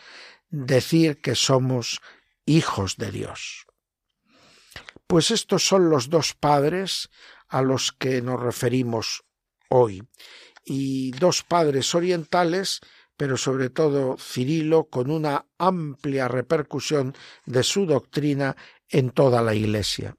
decir 0.48 1.20
que 1.20 1.34
somos 1.34 2.00
hijos 2.46 2.96
de 2.96 3.10
Dios. 3.10 3.66
Pues 5.06 5.30
estos 5.30 5.66
son 5.66 5.90
los 5.90 6.08
dos 6.08 6.34
padres 6.34 7.10
a 7.48 7.62
los 7.62 7.92
que 7.92 8.22
nos 8.22 8.40
referimos 8.40 9.22
hoy, 9.68 10.02
y 10.64 11.12
dos 11.12 11.42
padres 11.42 11.94
orientales 11.94 12.80
pero 13.16 13.36
sobre 13.36 13.70
todo 13.70 14.16
Cirilo 14.18 14.84
con 14.84 15.10
una 15.10 15.46
amplia 15.58 16.28
repercusión 16.28 17.14
de 17.44 17.62
su 17.62 17.86
doctrina 17.86 18.56
en 18.88 19.10
toda 19.10 19.42
la 19.42 19.54
Iglesia. 19.54 20.16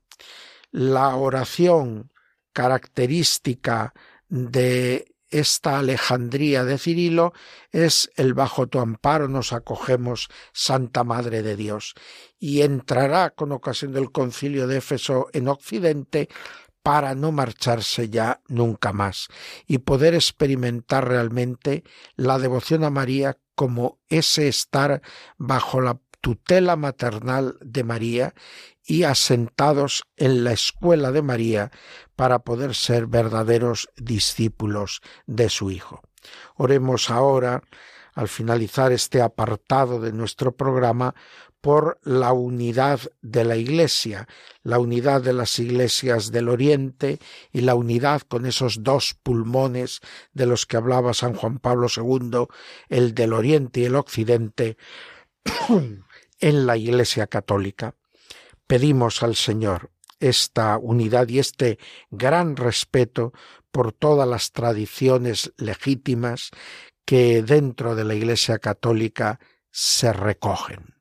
La 0.71 1.15
oración 1.15 2.11
característica 2.53 3.93
de 4.27 5.13
esta 5.29 5.79
Alejandría 5.79 6.63
de 6.63 6.77
Cirilo 6.77 7.33
es 7.71 8.09
el 8.15 8.33
bajo 8.33 8.67
tu 8.67 8.79
amparo 8.79 9.27
nos 9.27 9.53
acogemos, 9.53 10.29
Santa 10.53 11.03
Madre 11.03 11.43
de 11.43 11.55
Dios, 11.55 11.95
y 12.39 12.61
entrará 12.61 13.31
con 13.31 13.51
ocasión 13.51 13.91
del 13.91 14.11
concilio 14.11 14.67
de 14.67 14.77
Éfeso 14.77 15.27
en 15.33 15.49
Occidente 15.49 16.29
para 16.87 17.15
no 17.15 17.33
marcharse 17.33 18.07
ya 18.07 18.39
nunca 18.47 18.93
más 18.93 19.27
y 19.67 19.79
poder 19.79 20.15
experimentar 20.15 21.05
realmente 21.05 21.83
la 22.15 22.39
devoción 22.39 22.85
a 22.85 22.89
María 22.89 23.37
como 23.55 23.99
ese 24.07 24.47
estar 24.47 25.01
bajo 25.37 25.81
la 25.81 25.99
tutela 26.21 26.77
maternal 26.77 27.57
de 27.59 27.83
María 27.83 28.33
y 28.85 29.03
asentados 29.03 30.03
en 30.15 30.45
la 30.45 30.53
escuela 30.53 31.11
de 31.11 31.21
María 31.21 31.71
para 32.15 32.39
poder 32.39 32.73
ser 32.73 33.07
verdaderos 33.07 33.89
discípulos 33.97 35.01
de 35.25 35.49
su 35.49 35.71
Hijo. 35.71 36.03
Oremos 36.55 37.09
ahora, 37.09 37.63
al 38.13 38.29
finalizar 38.29 38.93
este 38.93 39.21
apartado 39.21 39.99
de 39.99 40.13
nuestro 40.13 40.55
programa, 40.55 41.15
por 41.67 41.99
la 42.03 42.31
unidad 42.31 43.01
de 43.21 43.43
la 43.43 43.57
Iglesia, 43.57 44.25
la 44.63 44.79
unidad 44.79 45.21
de 45.21 45.33
las 45.33 45.59
iglesias 45.59 46.31
del 46.31 46.47
Oriente 46.47 47.19
y 47.51 47.59
la 47.59 47.75
unidad 47.75 48.21
con 48.21 48.45
esos 48.45 48.83
dos 48.83 49.15
pulmones 49.21 49.99
de 50.31 50.45
los 50.45 50.65
que 50.65 50.77
hablaba 50.77 51.13
San 51.13 51.33
Juan 51.33 51.59
Pablo 51.59 51.87
II, 51.93 52.45
el 52.87 53.13
del 53.13 53.33
Oriente 53.33 53.81
y 53.81 53.83
el 53.83 53.95
Occidente, 53.97 54.77
en 56.39 56.65
la 56.65 56.77
Iglesia 56.77 57.27
Católica. 57.27 57.95
Pedimos 58.65 59.21
al 59.21 59.35
Señor 59.35 59.91
esta 60.21 60.77
unidad 60.77 61.27
y 61.27 61.39
este 61.39 61.79
gran 62.09 62.55
respeto 62.55 63.33
por 63.71 63.91
todas 63.91 64.25
las 64.25 64.53
tradiciones 64.53 65.51
legítimas 65.57 66.49
que 67.03 67.43
dentro 67.43 67.93
de 67.93 68.05
la 68.05 68.15
Iglesia 68.15 68.57
Católica 68.57 69.41
se 69.69 70.13
recogen 70.13 70.96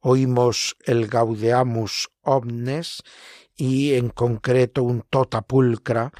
oímos 0.00 0.76
el 0.84 1.08
Gaudeamus 1.08 2.10
Omnes 2.22 3.02
y 3.56 3.94
en 3.94 4.08
concreto 4.08 4.82
un 4.82 5.02
Tota 5.08 5.42
Pulcra, 5.42 6.12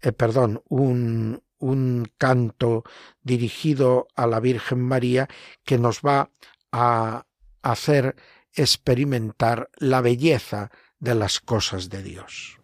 eh, 0.00 0.12
perdón, 0.12 0.62
un, 0.68 1.42
un 1.58 2.10
canto 2.18 2.84
dirigido 3.22 4.06
a 4.14 4.26
la 4.26 4.40
Virgen 4.40 4.80
María 4.80 5.28
que 5.64 5.78
nos 5.78 6.00
va 6.00 6.30
a 6.72 7.26
hacer 7.62 8.16
experimentar 8.52 9.70
la 9.78 10.00
belleza 10.00 10.70
de 10.98 11.14
las 11.14 11.40
cosas 11.40 11.88
de 11.88 12.02
Dios. 12.02 12.58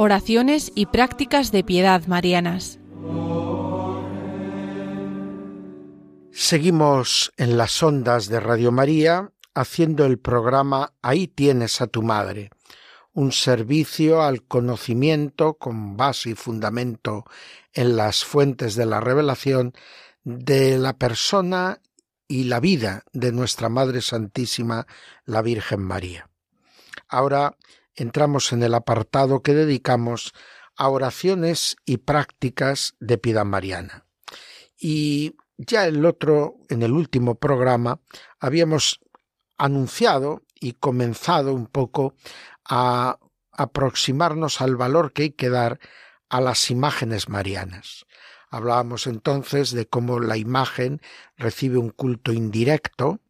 Oraciones 0.00 0.72
y 0.74 0.86
prácticas 0.86 1.52
de 1.52 1.62
piedad 1.62 2.06
marianas. 2.06 2.78
Seguimos 6.32 7.30
en 7.36 7.58
las 7.58 7.82
ondas 7.82 8.28
de 8.28 8.40
Radio 8.40 8.72
María 8.72 9.30
haciendo 9.54 10.06
el 10.06 10.18
programa 10.18 10.94
Ahí 11.02 11.28
tienes 11.28 11.82
a 11.82 11.86
tu 11.86 12.00
madre, 12.00 12.48
un 13.12 13.30
servicio 13.30 14.22
al 14.22 14.42
conocimiento 14.42 15.58
con 15.58 15.98
base 15.98 16.30
y 16.30 16.34
fundamento 16.34 17.26
en 17.74 17.98
las 17.98 18.24
fuentes 18.24 18.76
de 18.76 18.86
la 18.86 19.00
revelación 19.00 19.74
de 20.24 20.78
la 20.78 20.96
persona 20.96 21.82
y 22.26 22.44
la 22.44 22.58
vida 22.58 23.04
de 23.12 23.32
nuestra 23.32 23.68
Madre 23.68 24.00
Santísima, 24.00 24.86
la 25.26 25.42
Virgen 25.42 25.82
María. 25.82 26.30
Ahora 27.06 27.54
entramos 27.94 28.52
en 28.52 28.62
el 28.62 28.74
apartado 28.74 29.42
que 29.42 29.54
dedicamos 29.54 30.32
a 30.76 30.88
oraciones 30.88 31.76
y 31.84 31.98
prácticas 31.98 32.94
de 33.00 33.18
piedad 33.18 33.44
mariana. 33.44 34.06
Y 34.78 35.36
ya 35.58 35.86
el 35.86 36.06
otro, 36.06 36.56
en 36.68 36.82
el 36.82 36.92
último 36.92 37.34
programa, 37.34 38.00
habíamos 38.38 39.00
anunciado 39.58 40.42
y 40.58 40.72
comenzado 40.72 41.52
un 41.52 41.66
poco 41.66 42.14
a 42.64 43.18
aproximarnos 43.52 44.60
al 44.60 44.76
valor 44.76 45.12
que 45.12 45.22
hay 45.22 45.30
que 45.30 45.50
dar 45.50 45.80
a 46.30 46.40
las 46.40 46.70
imágenes 46.70 47.28
marianas. 47.28 48.06
Hablábamos 48.48 49.06
entonces 49.06 49.70
de 49.72 49.86
cómo 49.86 50.18
la 50.18 50.36
imagen 50.36 51.00
recibe 51.36 51.78
un 51.78 51.90
culto 51.90 52.32
indirecto, 52.32 53.20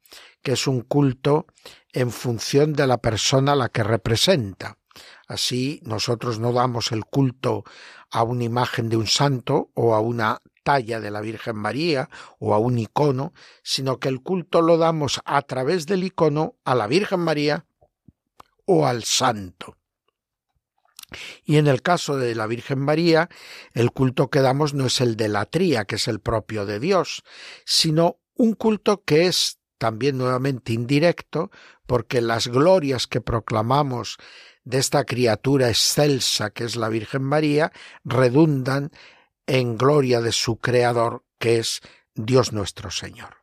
que 0.43 0.53
es 0.53 0.67
un 0.67 0.81
culto 0.83 1.47
en 1.93 2.11
función 2.11 2.73
de 2.73 2.87
la 2.87 2.99
persona 2.99 3.53
a 3.53 3.57
la 3.57 3.69
que 3.69 3.83
representa. 3.83 4.79
Así 5.29 5.81
nosotros 5.85 6.39
no 6.39 6.53
damos 6.53 6.93
el 6.93 7.05
culto 7.05 7.65
a 8.11 8.23
una 8.23 8.45
imagen 8.45 8.89
de 8.89 8.97
un 8.97 9.07
santo 9.07 9.71
o 9.75 9.95
a 9.95 10.01
una 10.01 10.43
talla 10.63 11.01
de 11.01 11.11
la 11.11 11.21
Virgen 11.21 11.57
María 11.57 12.11
o 12.39 12.55
a 12.55 12.59
un 12.59 12.79
icono, 12.79 13.33
sino 13.63 13.99
que 13.99 14.09
el 14.09 14.23
culto 14.23 14.61
lo 14.63 14.77
damos 14.77 15.21
a 15.25 15.43
través 15.43 15.87
del 15.87 16.05
icono 16.05 16.57
a 16.65 16.75
la 16.75 16.87
Virgen 16.87 17.21
María 17.21 17.67
o 18.67 18.87
al 18.87 19.05
santo. 19.05 19.77
Y 21.45 21.57
en 21.57 21.67
el 21.67 21.83
caso 21.83 22.17
de 22.17 22.35
la 22.35 22.47
Virgen 22.47 22.79
María, 22.79 23.29
el 23.73 23.91
culto 23.91 24.31
que 24.31 24.41
damos 24.41 24.75
no 24.75 24.87
es 24.87 25.01
el 25.01 25.17
de 25.17 25.29
la 25.29 25.45
tría, 25.45 25.85
que 25.85 25.97
es 25.97 26.09
el 26.09 26.21
propio 26.21 26.67
de 26.67 26.79
Dios, 26.79 27.23
sino 27.65 28.19
un 28.35 28.55
culto 28.55 29.03
que 29.05 29.27
es 29.27 29.60
también 29.81 30.19
nuevamente 30.19 30.75
indirecto, 30.75 31.51
porque 31.87 32.21
las 32.21 32.49
glorias 32.49 33.07
que 33.07 33.23
proclamamos 33.23 34.19
de 34.63 34.77
esta 34.77 35.05
criatura 35.05 35.71
excelsa 35.71 36.51
que 36.51 36.65
es 36.65 36.77
la 36.77 36.91
Virgen 36.91 37.23
María 37.23 37.73
redundan 38.05 38.91
en 39.47 39.79
gloria 39.79 40.21
de 40.21 40.33
su 40.33 40.59
Creador, 40.59 41.25
que 41.39 41.59
es 41.59 41.81
Dios 42.15 42.53
nuestro 42.53 42.91
Señor. 42.91 43.37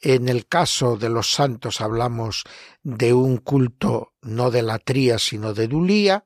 En 0.00 0.30
el 0.30 0.46
caso 0.46 0.96
de 0.96 1.10
los 1.10 1.30
santos 1.32 1.82
hablamos 1.82 2.44
de 2.82 3.12
un 3.12 3.36
culto 3.36 4.14
no 4.22 4.50
de 4.50 4.62
latría 4.62 5.18
sino 5.18 5.52
de 5.52 5.68
dulía 5.68 6.24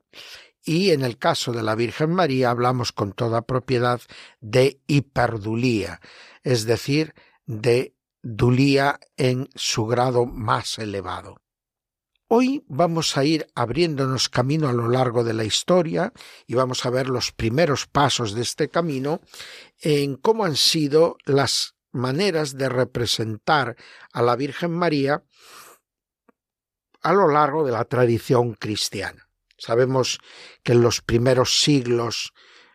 y 0.62 0.92
en 0.92 1.02
el 1.02 1.18
caso 1.18 1.52
de 1.52 1.64
la 1.64 1.74
Virgen 1.74 2.10
María 2.10 2.50
hablamos 2.50 2.92
con 2.92 3.12
toda 3.12 3.42
propiedad 3.42 4.00
de 4.40 4.80
hiperdulía, 4.86 6.00
es 6.44 6.64
decir, 6.64 7.14
de 7.46 7.96
dulía 8.22 9.00
en 9.16 9.48
su 9.54 9.86
grado 9.86 10.26
más 10.26 10.78
elevado. 10.78 11.40
Hoy 12.28 12.64
vamos 12.66 13.18
a 13.18 13.24
ir 13.24 13.46
abriéndonos 13.54 14.30
camino 14.30 14.68
a 14.68 14.72
lo 14.72 14.88
largo 14.88 15.22
de 15.22 15.34
la 15.34 15.44
historia 15.44 16.12
y 16.46 16.54
vamos 16.54 16.86
a 16.86 16.90
ver 16.90 17.08
los 17.08 17.30
primeros 17.32 17.86
pasos 17.86 18.32
de 18.32 18.40
este 18.40 18.70
camino 18.70 19.20
en 19.80 20.16
cómo 20.16 20.44
han 20.44 20.56
sido 20.56 21.18
las 21.26 21.74
maneras 21.90 22.56
de 22.56 22.70
representar 22.70 23.76
a 24.12 24.22
la 24.22 24.34
Virgen 24.36 24.70
María 24.70 25.24
a 27.02 27.12
lo 27.12 27.28
largo 27.28 27.66
de 27.66 27.72
la 27.72 27.84
tradición 27.84 28.54
cristiana. 28.54 29.28
Sabemos 29.58 30.18
que 30.62 30.72
en 30.72 30.80
los 30.80 31.02
primeros 31.02 31.60
siglos 31.60 32.32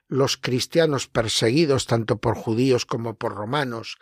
los 0.07 0.37
cristianos 0.37 1.07
perseguidos 1.07 1.87
tanto 1.87 2.17
por 2.17 2.35
judíos 2.35 2.85
como 2.85 3.15
por 3.15 3.33
romanos 3.33 3.97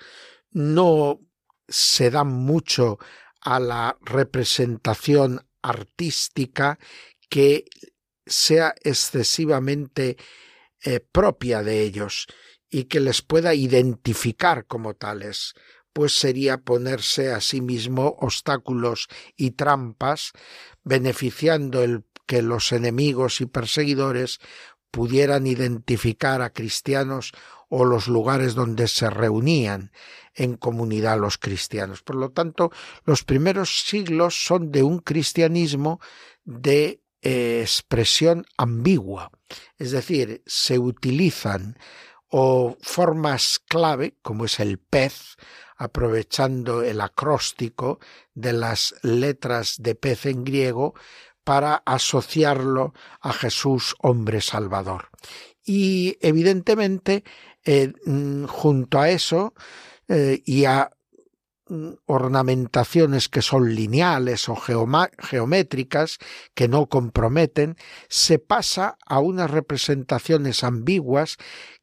no 0.51 1.19
se 1.67 2.09
dan 2.09 2.27
mucho 2.27 2.99
a 3.41 3.59
la 3.59 3.97
representación 4.01 5.45
artística 5.61 6.79
que 7.29 7.65
sea 8.25 8.73
excesivamente 8.81 10.17
eh, 10.83 10.99
propia 10.99 11.63
de 11.63 11.81
ellos 11.81 12.27
y 12.69 12.85
que 12.85 12.99
les 12.99 13.21
pueda 13.21 13.53
identificar 13.53 14.65
como 14.65 14.95
tales, 14.95 15.53
pues 15.93 16.17
sería 16.17 16.57
ponerse 16.57 17.31
a 17.31 17.39
sí 17.39 17.61
mismo 17.61 18.17
obstáculos 18.19 19.07
y 19.37 19.51
trampas, 19.51 20.33
beneficiando 20.83 21.83
el 21.83 22.03
que 22.25 22.41
los 22.41 22.71
enemigos 22.71 23.39
y 23.41 23.45
perseguidores 23.45 24.39
pudieran 24.91 25.45
identificar 25.45 26.41
a 26.41 26.51
cristianos 26.51 27.31
o 27.69 27.85
los 27.85 28.07
lugares 28.07 28.55
donde 28.55 28.87
se 28.87 29.09
reunían 29.09 29.91
en 30.33 30.57
comunidad 30.57 31.19
los 31.19 31.37
cristianos. 31.37 32.01
Por 32.03 32.15
lo 32.15 32.31
tanto, 32.31 32.71
los 33.05 33.23
primeros 33.23 33.83
siglos 33.85 34.43
son 34.45 34.71
de 34.71 34.83
un 34.83 34.99
cristianismo 34.99 35.99
de 36.43 37.01
eh, 37.21 37.61
expresión 37.61 38.45
ambigua, 38.57 39.31
es 39.77 39.91
decir, 39.91 40.43
se 40.45 40.77
utilizan 40.77 41.77
o 42.29 42.75
formas 42.81 43.59
clave, 43.67 44.17
como 44.21 44.45
es 44.45 44.59
el 44.59 44.77
pez, 44.77 45.37
aprovechando 45.77 46.83
el 46.83 47.01
acróstico 47.01 47.99
de 48.33 48.53
las 48.53 48.95
letras 49.01 49.75
de 49.79 49.95
pez 49.95 50.25
en 50.25 50.43
griego 50.43 50.93
para 51.43 51.75
asociarlo 51.85 52.93
a 53.21 53.31
Jesús 53.33 53.95
hombre 53.99 54.41
salvador. 54.41 55.09
Y 55.63 56.17
evidentemente, 56.21 57.23
eh, 57.65 57.93
mm, 58.05 58.45
junto 58.45 58.99
a 58.99 59.09
eso 59.09 59.53
eh, 60.07 60.41
y 60.45 60.65
a 60.65 60.91
mm, 61.67 61.89
ornamentaciones 62.05 63.27
que 63.27 63.41
son 63.41 63.73
lineales 63.73 64.47
o 64.49 64.55
geométricas, 64.55 66.19
que 66.53 66.67
no 66.67 66.87
comprometen, 66.87 67.75
se 68.07 68.39
pasa 68.39 68.97
a 69.05 69.19
unas 69.19 69.49
representaciones 69.49 70.63
ambiguas 70.63 71.37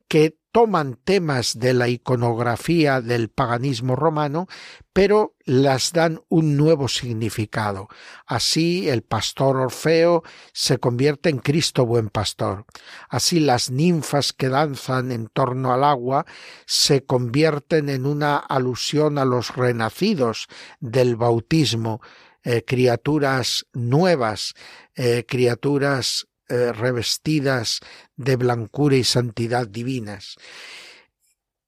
que 0.09 0.37
toman 0.53 0.99
temas 1.03 1.59
de 1.59 1.73
la 1.73 1.89
iconografía 1.89 3.01
del 3.01 3.31
paganismo 3.31 3.97
romano, 3.97 4.47
pero 4.93 5.35
las 5.45 5.93
dan 5.93 6.21
un 6.29 6.59
nuevo 6.59 6.89
significado. 6.89 7.89
Así 8.27 8.89
el 8.91 9.03
pastor 9.03 9.57
Orfeo 9.57 10.23
se 10.53 10.79
convierte 10.79 11.31
en 11.31 11.39
Cristo 11.39 11.87
buen 11.87 12.11
pastor. 12.11 12.67
Así 13.09 13.41
las 13.41 13.71
ninfas 13.71 14.35
que 14.35 14.51
danzan 14.51 15.11
en 15.11 15.29
torno 15.29 15.73
al 15.73 15.85
agua 15.85 16.27
se 16.67 17.05
convierten 17.05 17.89
en 17.89 18.05
una 18.05 18.37
alusión 18.37 19.17
a 19.17 19.25
los 19.25 19.57
renacidos 19.57 20.49
del 20.81 21.17
bautismo, 21.17 22.03
eh, 22.45 22.63
criaturas 22.65 23.67
nuevas, 23.73 24.55
eh, 24.95 25.25
criaturas 25.27 26.27
eh, 26.53 26.71
revestidas 26.71 27.81
de 28.15 28.37
blancura 28.37 28.97
y 28.97 29.05
santidad 29.05 29.67
divinas. 29.67 30.37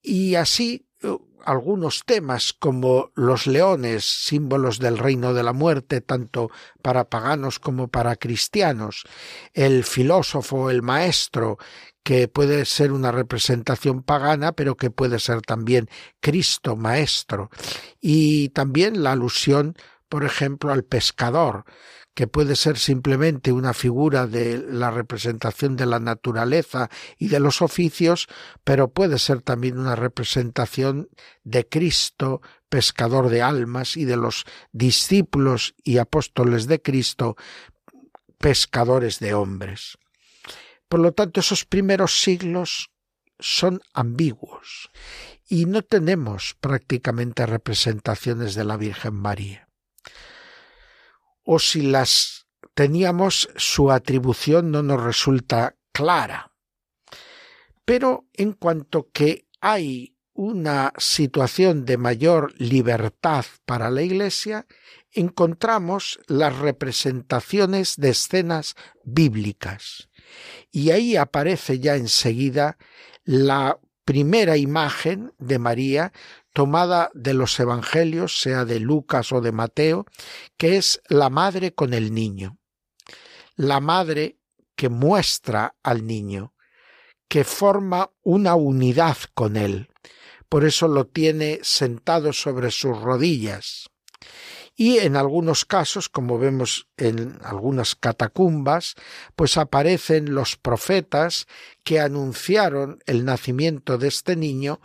Y 0.03 0.35
así 0.35 0.87
eh, 1.03 1.16
algunos 1.47 2.05
temas 2.05 2.53
como 2.53 3.11
los 3.14 3.47
leones, 3.47 4.05
símbolos 4.05 4.78
del 4.78 4.99
reino 4.99 5.32
de 5.32 5.43
la 5.43 5.55
muerte, 5.55 6.03
tanto 6.03 6.51
para 6.82 7.09
paganos 7.09 7.59
como 7.59 7.89
para 7.89 8.16
cristianos, 8.16 9.05
el 9.55 9.85
filósofo, 9.85 10.68
el 10.68 10.82
maestro, 10.82 11.57
que 12.03 12.28
puede 12.28 12.66
ser 12.66 12.93
una 12.93 13.11
representación 13.11 14.03
pagana, 14.03 14.53
pero 14.53 14.76
que 14.76 14.91
puede 14.91 15.18
ser 15.18 15.41
también 15.41 15.89
Cristo 16.20 16.76
maestro, 16.76 17.49
y 18.03 18.51
también 18.51 19.03
la 19.03 19.12
alusión, 19.12 19.76
por 20.11 20.24
ejemplo, 20.24 20.72
al 20.72 20.85
pescador, 20.85 21.64
que 22.14 22.28
puede 22.28 22.54
ser 22.54 22.78
simplemente 22.78 23.52
una 23.52 23.74
figura 23.74 24.26
de 24.26 24.58
la 24.58 24.90
representación 24.90 25.76
de 25.76 25.86
la 25.86 25.98
naturaleza 25.98 26.88
y 27.18 27.28
de 27.28 27.40
los 27.40 27.60
oficios, 27.60 28.28
pero 28.62 28.92
puede 28.92 29.18
ser 29.18 29.42
también 29.42 29.78
una 29.78 29.96
representación 29.96 31.08
de 31.42 31.68
Cristo, 31.68 32.40
pescador 32.68 33.28
de 33.28 33.42
almas, 33.42 33.96
y 33.96 34.04
de 34.04 34.16
los 34.16 34.44
discípulos 34.72 35.74
y 35.82 35.98
apóstoles 35.98 36.68
de 36.68 36.80
Cristo, 36.80 37.36
pescadores 38.38 39.18
de 39.18 39.34
hombres. 39.34 39.98
Por 40.88 41.00
lo 41.00 41.12
tanto, 41.12 41.40
esos 41.40 41.64
primeros 41.64 42.20
siglos 42.22 42.90
son 43.40 43.80
ambiguos 43.92 44.90
y 45.48 45.66
no 45.66 45.82
tenemos 45.82 46.56
prácticamente 46.60 47.44
representaciones 47.46 48.54
de 48.54 48.64
la 48.64 48.76
Virgen 48.76 49.14
María 49.14 49.63
o 51.45 51.59
si 51.59 51.82
las 51.82 52.47
teníamos, 52.74 53.49
su 53.57 53.90
atribución 53.90 54.70
no 54.70 54.82
nos 54.82 55.03
resulta 55.03 55.76
clara. 55.92 56.53
Pero 57.84 58.26
en 58.32 58.53
cuanto 58.53 59.11
que 59.12 59.47
hay 59.61 60.16
una 60.32 60.92
situación 60.99 61.84
de 61.84 61.97
mayor 61.97 62.53
libertad 62.59 63.45
para 63.64 63.90
la 63.90 64.03
Iglesia, 64.03 64.66
encontramos 65.12 66.18
las 66.26 66.59
representaciones 66.59 67.97
de 67.97 68.11
escenas 68.11 68.74
bíblicas. 69.05 70.09
Y 70.72 70.90
ahí 70.90 71.14
aparece 71.14 71.78
ya 71.78 71.95
enseguida 71.95 72.78
la 73.24 73.78
primera 74.05 74.57
imagen 74.57 75.32
de 75.38 75.59
María 75.59 76.12
tomada 76.55 77.11
de 77.14 77.34
los 77.34 77.59
evangelios, 77.61 78.40
sea 78.40 78.64
de 78.64 78.80
Lucas 78.80 79.32
o 79.32 79.42
de 79.42 79.52
Mateo, 79.52 80.07
que 80.57 80.76
es 80.76 81.02
la 81.09 81.28
madre 81.28 81.74
con 81.74 81.92
el 81.92 82.14
niño. 82.14 82.59
La 83.57 83.80
madre 83.80 84.38
que 84.76 84.88
muestra 84.88 85.74
al 85.82 86.07
niño, 86.07 86.55
que 87.28 87.44
forma 87.44 88.12
una 88.22 88.55
unidad 88.55 89.16
con 89.34 89.57
él. 89.57 89.90
Por 90.48 90.64
eso 90.64 90.86
lo 90.86 91.09
tiene 91.09 91.59
sentado 91.62 92.32
sobre 92.32 92.70
sus 92.70 93.00
rodillas. 93.00 93.90
Y 94.76 94.98
en 94.98 95.16
algunos 95.16 95.64
casos, 95.64 96.09
como 96.09 96.38
vemos 96.38 96.88
en 96.96 97.38
algunas 97.42 97.96
catacumbas, 97.96 98.94
pues 99.34 99.57
aparecen 99.57 100.34
los 100.34 100.57
profetas 100.57 101.46
que 101.82 101.98
anunciaron 101.98 103.00
el 103.07 103.24
nacimiento 103.24 103.98
de 103.98 104.09
este 104.09 104.36
niño 104.36 104.80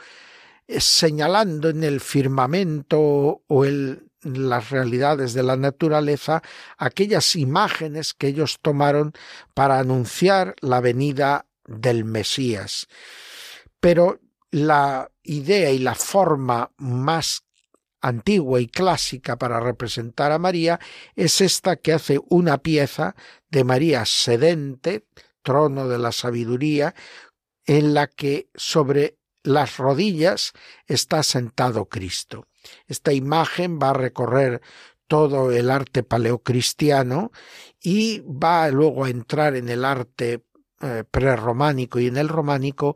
señalando 0.77 1.69
en 1.69 1.83
el 1.83 1.99
firmamento 1.99 3.41
o 3.47 3.65
en 3.65 4.09
las 4.21 4.69
realidades 4.69 5.33
de 5.33 5.43
la 5.43 5.55
naturaleza 5.55 6.43
aquellas 6.77 7.35
imágenes 7.35 8.13
que 8.13 8.27
ellos 8.27 8.59
tomaron 8.61 9.13
para 9.53 9.79
anunciar 9.79 10.55
la 10.61 10.81
venida 10.81 11.45
del 11.65 12.05
Mesías. 12.05 12.87
Pero 13.79 14.19
la 14.51 15.09
idea 15.23 15.71
y 15.71 15.79
la 15.79 15.95
forma 15.95 16.71
más 16.77 17.45
antigua 18.01 18.59
y 18.61 18.67
clásica 18.67 19.37
para 19.37 19.59
representar 19.59 20.31
a 20.31 20.39
María 20.39 20.79
es 21.15 21.41
esta 21.41 21.75
que 21.75 21.93
hace 21.93 22.19
una 22.29 22.57
pieza 22.59 23.15
de 23.49 23.63
María 23.63 24.05
sedente, 24.05 25.05
trono 25.41 25.87
de 25.87 25.97
la 25.97 26.11
sabiduría, 26.11 26.95
en 27.65 27.93
la 27.93 28.07
que 28.07 28.49
sobre 28.55 29.18
las 29.49 29.77
rodillas 29.77 30.53
está 30.85 31.23
sentado 31.23 31.89
Cristo. 31.89 32.45
Esta 32.87 33.13
imagen 33.13 33.79
va 33.81 33.89
a 33.89 33.93
recorrer 33.93 34.61
todo 35.07 35.51
el 35.51 35.71
arte 35.71 36.03
paleocristiano 36.03 37.31
y 37.81 38.19
va 38.19 38.69
luego 38.69 39.05
a 39.05 39.09
entrar 39.09 39.55
en 39.55 39.67
el 39.69 39.85
arte 39.85 40.43
eh, 40.81 41.03
prerrománico 41.09 41.99
y 41.99 42.07
en 42.07 42.17
el 42.17 42.29
románico 42.29 42.95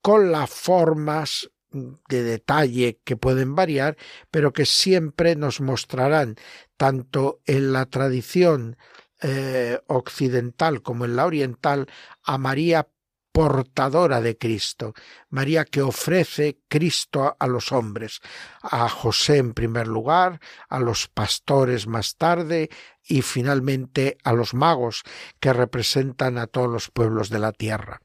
con 0.00 0.32
las 0.32 0.50
formas 0.50 1.50
de 1.70 2.22
detalle 2.24 3.00
que 3.04 3.16
pueden 3.16 3.54
variar, 3.54 3.96
pero 4.30 4.52
que 4.52 4.66
siempre 4.66 5.36
nos 5.36 5.60
mostrarán, 5.60 6.34
tanto 6.76 7.40
en 7.46 7.72
la 7.72 7.86
tradición 7.86 8.76
eh, 9.22 9.78
occidental 9.86 10.82
como 10.82 11.04
en 11.04 11.14
la 11.14 11.26
oriental, 11.26 11.86
a 12.24 12.38
María 12.38 12.88
portadora 13.32 14.20
de 14.20 14.36
Cristo, 14.36 14.94
María 15.30 15.64
que 15.64 15.80
ofrece 15.80 16.58
Cristo 16.68 17.34
a 17.38 17.46
los 17.46 17.72
hombres, 17.72 18.20
a 18.62 18.88
José 18.88 19.38
en 19.38 19.54
primer 19.54 19.88
lugar, 19.88 20.38
a 20.68 20.78
los 20.78 21.08
pastores 21.08 21.86
más 21.86 22.16
tarde 22.16 22.68
y 23.02 23.22
finalmente 23.22 24.18
a 24.22 24.34
los 24.34 24.52
magos 24.52 25.02
que 25.40 25.52
representan 25.52 26.36
a 26.36 26.46
todos 26.46 26.70
los 26.70 26.90
pueblos 26.90 27.30
de 27.30 27.38
la 27.38 27.52
tierra. 27.52 28.02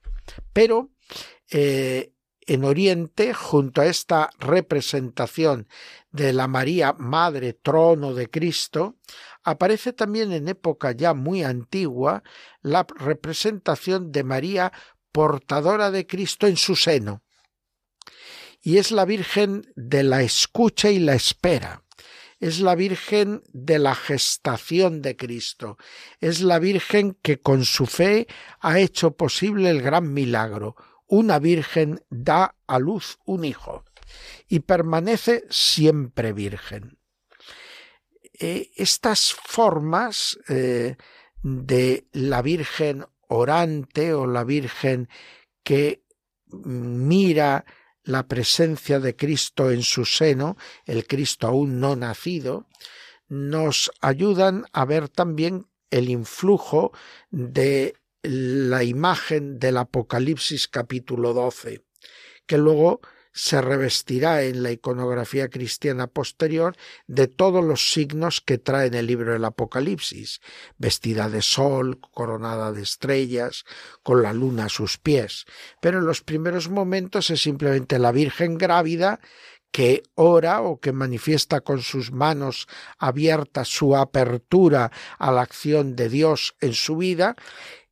Pero 0.53 0.89
eh, 1.51 2.13
en 2.47 2.63
Oriente, 2.63 3.34
junto 3.34 3.82
a 3.82 3.88
esta 3.88 4.30
representación 4.39 5.67
de 6.11 6.32
la 6.32 6.47
María 6.47 6.93
Madre 6.93 7.51
Trono 7.51 8.13
de 8.13 8.30
Cristo, 8.30 8.95
aparece 9.43 9.91
también 9.91 10.32
en 10.32 10.47
época 10.47 10.93
ya 10.93 11.13
muy 11.13 11.43
antigua 11.43 12.23
la 12.61 12.88
representación 12.97 14.13
de 14.13 14.23
María 14.23 14.71
portadora 15.18 15.89
de 15.89 16.05
Cristo 16.05 16.45
en 16.45 16.57
su 16.57 16.76
seno. 16.76 17.24
Y 18.61 18.78
es 18.78 18.91
la 18.91 19.03
Virgen 19.03 19.65
de 19.76 20.03
la 20.03 20.22
escucha 20.22 20.91
y 20.91 20.99
la 20.99 21.15
espera. 21.15 21.84
Es 22.39 22.59
la 22.59 22.76
Virgen 22.76 23.41
de 23.51 23.80
la 23.80 23.95
gestación 23.95 25.01
de 25.01 25.18
Cristo. 25.18 25.80
Es 26.20 26.41
la 26.41 26.59
Virgen 26.59 27.18
que 27.24 27.39
con 27.39 27.65
su 27.65 27.88
fe 27.88 28.28
ha 28.59 28.80
hecho 28.80 29.18
posible 29.18 29.72
el 29.72 29.82
gran 29.82 30.13
milagro, 30.13 30.76
una 31.07 31.39
virgen 31.39 31.99
da 32.11 32.55
a 32.68 32.78
luz 32.78 33.18
un 33.26 33.43
hijo 33.43 33.86
y 34.47 34.59
permanece 34.59 35.45
siempre 35.49 36.32
virgen. 36.32 36.99
Eh, 38.39 38.70
estas 38.76 39.34
formas 39.34 40.38
eh, 40.47 40.95
de 41.41 42.05
la 42.11 42.43
Virgen 42.43 43.07
orante 43.28 44.13
o 44.13 44.28
la 44.28 44.43
Virgen 44.43 45.09
que 45.63 46.03
mira 46.47 47.65
la 48.03 48.28
presencia 48.28 48.99
de 48.99 49.15
Cristo 49.15 49.69
en 49.69 49.84
su 49.84 50.05
seno, 50.05 50.55
el 50.86 51.05
Cristo 51.05 51.47
aún 51.47 51.80
no 51.80 51.95
nacido, 51.95 52.67
nos 53.28 53.91
ayudan 53.99 54.65
a 54.71 54.86
ver 54.86 55.09
también 55.09 55.67
el 55.91 56.09
influjo 56.09 56.93
de 57.30 57.95
la 58.21 58.84
imagen 58.84 59.59
del 59.59 59.78
Apocalipsis 59.78 60.67
capítulo 60.67 61.34
12, 61.34 61.86
que 62.45 62.57
luego 62.57 63.01
se 63.38 63.62
revestirá 63.62 64.42
en 64.42 64.64
la 64.64 64.72
iconografía 64.72 65.48
cristiana 65.48 66.08
posterior 66.08 66.76
de 67.06 67.28
todos 67.28 67.64
los 67.64 67.92
signos 67.92 68.42
que 68.42 68.58
trae 68.58 68.88
en 68.88 68.96
el 68.96 69.06
libro 69.06 69.34
del 69.34 69.46
Apocalipsis, 69.46 70.42
vestida 70.80 71.30
de 71.30 71.44
sol, 71.44 72.00
coronada 72.00 72.72
de 72.72 72.82
estrellas, 72.82 73.64
con 74.02 74.24
la 74.24 74.34
luna 74.34 74.66
a 74.66 74.70
sus 74.70 74.98
pies. 74.98 75.46
Pero 75.80 76.00
en 76.00 76.08
los 76.08 76.24
primeros 76.24 76.70
momentos 76.70 77.30
es 77.30 77.44
simplemente 77.44 78.00
la 78.00 78.12
Virgen 78.12 78.58
grávida 78.58 79.20
que 79.72 80.02
ora 80.16 80.62
o 80.62 80.80
que 80.80 80.92
manifiesta 80.92 81.62
con 81.62 81.84
sus 81.84 82.12
manos 82.12 82.68
abiertas 82.98 83.68
su 83.68 83.96
apertura 83.96 84.92
a 85.20 85.32
la 85.32 85.42
acción 85.42 85.96
de 85.96 86.10
Dios 86.10 86.56
en 86.60 86.74
su 86.74 86.98
vida 86.98 87.36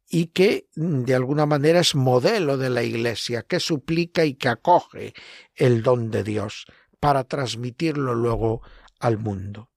y 0.07 0.27
que 0.27 0.67
mm, 0.75 1.03
de 1.03 1.15
alguna 1.15 1.45
manera 1.45 1.79
es 1.79 1.95
modelo 1.95 2.57
de 2.57 2.69
la 2.69 2.83
Iglesia, 2.83 3.43
que 3.43 3.59
suplica 3.59 4.25
y 4.25 4.35
que 4.35 4.49
acoge 4.49 5.13
el 5.55 5.83
don 5.83 6.11
de 6.11 6.23
Dios 6.23 6.65
para 6.99 7.23
transmitirlo 7.23 8.15
luego 8.15 8.61
al 8.99 9.17
mundo. 9.17 9.69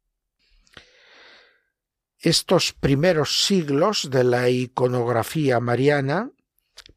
Estos 2.21 2.73
primeros 2.73 3.45
siglos 3.45 4.11
de 4.11 4.25
la 4.25 4.49
iconografía 4.49 5.61
mariana 5.61 6.33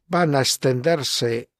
van 0.06 0.34
a 0.34 0.40
extenderse 0.40 1.50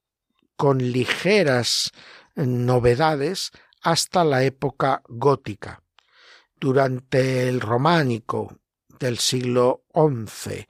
con 0.57 0.79
ligeras 0.79 1.93
novedades 2.35 3.51
hasta 3.83 4.25
la 4.25 4.43
época 4.43 5.03
gótica. 5.09 5.83
Durante 6.57 7.49
el 7.49 7.61
románico 7.61 8.59
del 8.99 9.19
siglo 9.19 9.85
XI, 9.95 10.67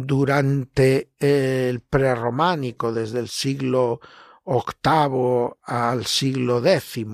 durante 0.00 1.10
el 1.18 1.80
prerrománico, 1.80 2.92
desde 2.92 3.18
el 3.18 3.26
siglo 3.26 4.00
VIII 4.46 5.56
al 5.64 6.06
siglo 6.06 6.64
X, 6.64 7.04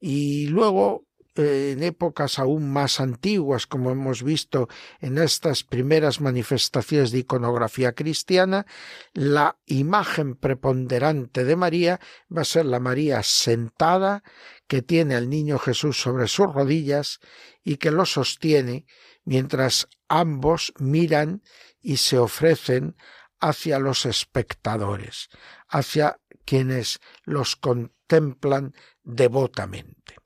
y 0.00 0.46
luego 0.48 1.06
eh, 1.34 1.72
en 1.72 1.82
épocas 1.82 2.38
aún 2.38 2.70
más 2.70 3.00
antiguas, 3.00 3.66
como 3.66 3.90
hemos 3.90 4.22
visto 4.22 4.68
en 5.00 5.16
estas 5.16 5.64
primeras 5.64 6.20
manifestaciones 6.20 7.10
de 7.10 7.20
iconografía 7.20 7.92
cristiana, 7.92 8.66
la 9.14 9.56
imagen 9.64 10.34
preponderante 10.34 11.44
de 11.44 11.56
María 11.56 12.00
va 12.36 12.42
a 12.42 12.44
ser 12.44 12.66
la 12.66 12.80
María 12.80 13.22
sentada, 13.22 14.22
que 14.66 14.82
tiene 14.82 15.14
al 15.14 15.30
niño 15.30 15.58
Jesús 15.58 15.98
sobre 15.98 16.28
sus 16.28 16.52
rodillas 16.52 17.18
y 17.64 17.76
que 17.76 17.90
lo 17.90 18.04
sostiene 18.04 18.84
mientras 19.24 19.88
ambos 20.08 20.74
miran 20.78 21.42
y 21.80 21.96
se 21.96 22.18
ofrecen 22.18 22.96
hacia 23.40 23.78
los 23.78 24.06
espectadores, 24.06 25.28
hacia 25.68 26.20
quienes 26.44 27.00
los 27.24 27.56
contemplan 27.56 28.74
devotamente. 29.02 30.16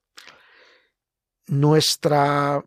Nuestra 1.47 2.65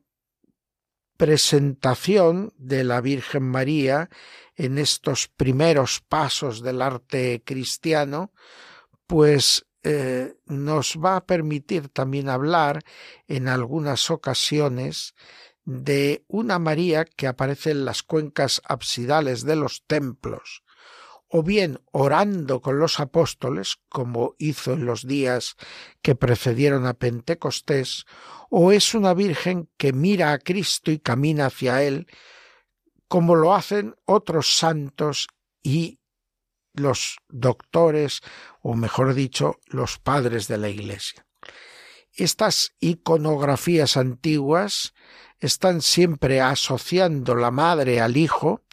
presentación 1.18 2.54
de 2.58 2.84
la 2.84 3.02
Virgen 3.02 3.44
María 3.44 4.10
en 4.56 4.78
estos 4.78 5.28
primeros 5.28 6.02
pasos 6.02 6.62
del 6.62 6.82
arte 6.82 7.42
cristiano, 7.44 8.32
pues 9.08 9.66
eh, 9.84 10.36
nos 10.46 10.98
va 11.04 11.18
a 11.18 11.26
permitir 11.26 11.90
también 11.90 12.30
hablar 12.30 12.84
en 13.28 13.48
algunas 13.48 14.10
ocasiones 14.12 15.14
de 15.68 16.24
una 16.30 16.60
María 16.60 17.04
que 17.04 17.28
aparece 17.28 17.72
en 17.72 17.84
las 17.84 18.02
cuencas 18.02 18.62
absidales 18.64 19.44
de 19.44 19.58
los 19.58 19.84
templos, 19.86 20.64
o 21.28 21.44
bien 21.44 21.82
orando 21.92 22.62
con 22.62 22.80
los 22.80 23.02
apóstoles, 23.02 23.76
como 23.90 24.34
hizo 24.38 24.72
en 24.72 24.86
los 24.86 25.06
días 25.06 25.58
que 26.02 26.16
precedieron 26.16 26.86
a 26.86 26.94
Pentecostés, 26.94 28.06
o 28.50 28.72
es 28.72 28.94
una 28.94 29.14
Virgen 29.14 29.70
que 29.76 29.92
mira 29.92 30.32
a 30.32 30.40
Cristo 30.40 30.90
y 30.90 31.00
camina 31.00 31.48
hacia 31.48 31.84
Él, 31.84 32.08
como 33.10 33.36
lo 33.36 33.54
hacen 33.54 33.94
otros 34.06 34.56
santos 34.56 35.28
y 35.62 36.00
los 36.72 37.18
doctores, 37.28 38.22
o 38.62 38.76
mejor 38.76 39.14
dicho, 39.16 39.60
los 39.66 40.00
padres 40.00 40.48
de 40.48 40.60
la 40.60 40.70
Iglesia. 40.70 41.27
Estas 42.18 42.74
iconografías 42.80 43.96
antiguas 43.96 44.96
están 45.40 45.84
siempre 45.84 46.42
asociando 46.42 47.36
la 47.36 47.52
madre 47.52 48.02
al 48.02 48.18
hijo 48.18 48.64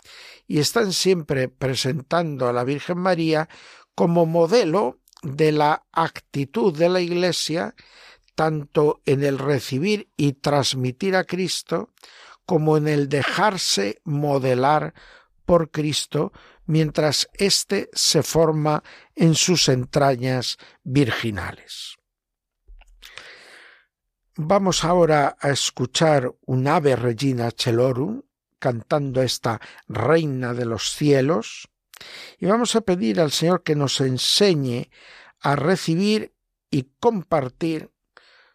y 0.47 0.61
están 0.61 0.95
siempre 0.95 1.49
presentando 1.49 2.49
a 2.49 2.55
la 2.55 2.65
Virgen 2.65 2.99
María 2.99 3.51
como 3.95 4.25
modelo 4.25 4.99
de 5.23 5.53
la 5.53 5.85
actitud 5.93 6.77
de 6.77 6.89
la 6.89 7.01
Iglesia 7.01 7.75
tanto 8.35 9.03
en 9.05 9.23
el 9.23 9.39
recibir 9.39 10.09
y 10.17 10.33
transmitir 10.33 11.15
a 11.15 11.25
Cristo 11.25 11.91
como 12.47 12.79
en 12.79 12.89
el 12.89 13.11
dejarse 13.11 14.01
modelar 14.05 14.95
por 15.45 15.71
Cristo 15.71 16.33
mientras 16.65 17.29
éste 17.35 17.91
se 17.93 18.23
forma 18.23 18.83
en 19.15 19.35
sus 19.35 19.69
entrañas 19.69 20.57
virginales. 20.83 21.97
Vamos 24.37 24.83
ahora 24.83 25.37
a 25.39 25.51
escuchar 25.51 26.35
un 26.47 26.67
ave 26.67 26.97
regina 26.97 27.53
celorum 27.57 28.23
cantando 28.59 29.23
esta 29.23 29.61
reina 29.87 30.55
de 30.55 30.65
los 30.65 30.91
cielos 30.91 31.69
y 32.41 32.47
vamos 32.47 32.75
a 32.75 32.81
pedir 32.81 33.21
al 33.21 33.31
Señor 33.31 33.63
que 33.63 33.77
nos 33.77 34.01
enseñe 34.01 34.91
a 35.39 35.55
recibir 35.55 36.35
y 36.69 36.89
compartir 36.99 37.93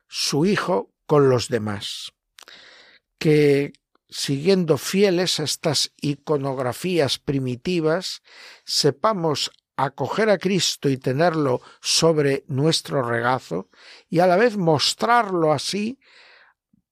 su 0.09 0.45
Hijo 0.45 0.91
con 1.05 1.29
los 1.29 1.47
demás. 1.47 2.11
Que 3.17 3.71
siguiendo 4.09 4.77
fieles 4.77 5.39
a 5.39 5.43
estas 5.43 5.93
iconografías 6.01 7.19
primitivas, 7.19 8.21
sepamos 8.65 9.51
acoger 9.85 10.29
a 10.29 10.37
Cristo 10.37 10.89
y 10.89 10.97
tenerlo 10.97 11.61
sobre 11.79 12.43
nuestro 12.47 13.01
regazo 13.01 13.69
y 14.09 14.19
a 14.19 14.27
la 14.27 14.35
vez 14.35 14.57
mostrarlo 14.57 15.53
así 15.53 15.99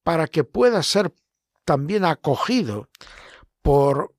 para 0.03 0.27
que 0.27 0.45
pueda 0.45 0.81
ser 0.83 1.13
también 1.65 2.05
acogido 2.05 2.89
por 3.61 4.15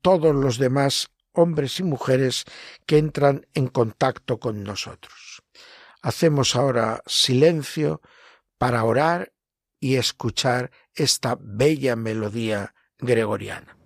todos 0.00 0.34
los 0.34 0.58
demás 0.58 1.10
hombres 1.32 1.80
y 1.80 1.82
mujeres 1.82 2.44
que 2.86 2.98
entran 2.98 3.46
en 3.54 3.66
contacto 3.66 4.38
con 4.38 4.62
nosotros. 4.62 5.42
Hacemos 6.00 6.54
ahora 6.54 7.02
silencio 7.06 8.00
para 8.58 8.84
orar 8.84 9.32
y 9.80 9.96
escuchar 9.96 10.70
esta 10.94 11.36
bella 11.40 11.96
melodía 11.96 12.74
gregoriana. 12.98 13.77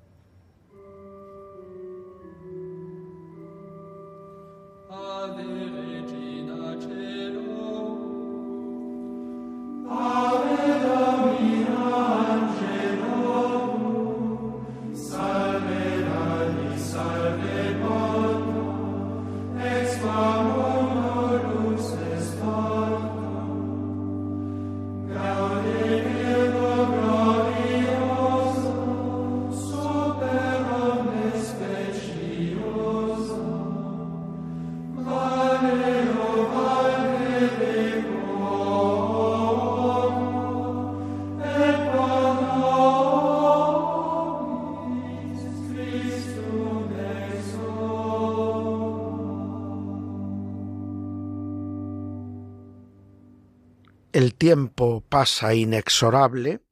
Pasa 55.23 55.55
inexorable 55.55 56.63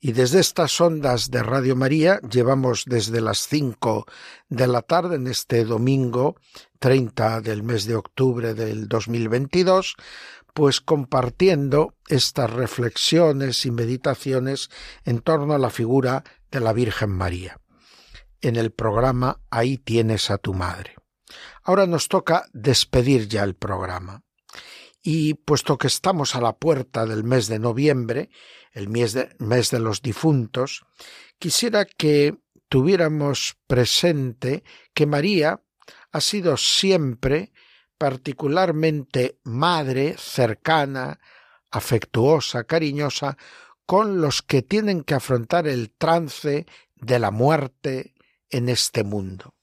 y 0.00 0.12
desde 0.12 0.40
estas 0.40 0.80
ondas 0.80 1.30
de 1.30 1.42
Radio 1.42 1.76
María 1.76 2.18
llevamos 2.20 2.84
desde 2.86 3.20
las 3.20 3.46
cinco 3.46 4.06
de 4.48 4.66
la 4.66 4.80
tarde 4.80 5.16
en 5.16 5.26
este 5.26 5.66
domingo 5.66 6.36
30 6.78 7.42
del 7.42 7.62
mes 7.62 7.84
de 7.84 7.96
octubre 7.96 8.54
del 8.54 8.88
2022, 8.88 9.96
pues 10.54 10.80
compartiendo 10.80 11.92
estas 12.08 12.50
reflexiones 12.50 13.66
y 13.66 13.70
meditaciones 13.70 14.70
en 15.04 15.20
torno 15.20 15.52
a 15.52 15.58
la 15.58 15.68
figura 15.68 16.24
de 16.50 16.60
la 16.60 16.72
Virgen 16.72 17.10
María. 17.10 17.60
En 18.40 18.56
el 18.56 18.70
programa 18.70 19.42
Ahí 19.50 19.76
tienes 19.76 20.30
a 20.30 20.38
tu 20.38 20.54
madre. 20.54 20.96
Ahora 21.64 21.86
nos 21.86 22.08
toca 22.08 22.46
despedir 22.54 23.28
ya 23.28 23.44
el 23.44 23.56
programa. 23.56 24.22
Y 25.02 25.34
puesto 25.34 25.78
que 25.78 25.86
estamos 25.86 26.34
a 26.34 26.40
la 26.40 26.56
puerta 26.56 27.06
del 27.06 27.24
mes 27.24 27.48
de 27.48 27.58
noviembre, 27.58 28.30
el 28.72 28.88
mes 28.88 29.12
de, 29.14 29.78
los 29.80 30.02
difuntos, 30.02 30.84
quisiera 31.38 31.84
que 31.84 32.36
tuviéramos 32.68 33.56
presente 33.66 34.62
que 34.94 35.06
María 35.06 35.62
ha 36.12 36.20
sido 36.20 36.56
siempre 36.56 37.52
particularmente 37.98 39.38
madre, 39.42 40.16
cercana, 40.18 41.20
afectuosa, 41.70 42.64
cariñosa, 42.64 43.36
con 43.86 44.20
los 44.20 44.42
que 44.42 44.62
tienen 44.62 45.02
que 45.02 45.14
afrontar 45.14 45.66
el 45.66 45.90
trance 45.90 46.66
de 46.94 47.18
la 47.18 47.30
muerte 47.30 48.14
en 48.48 48.68
este 48.68 49.04
mundo. 49.04 49.54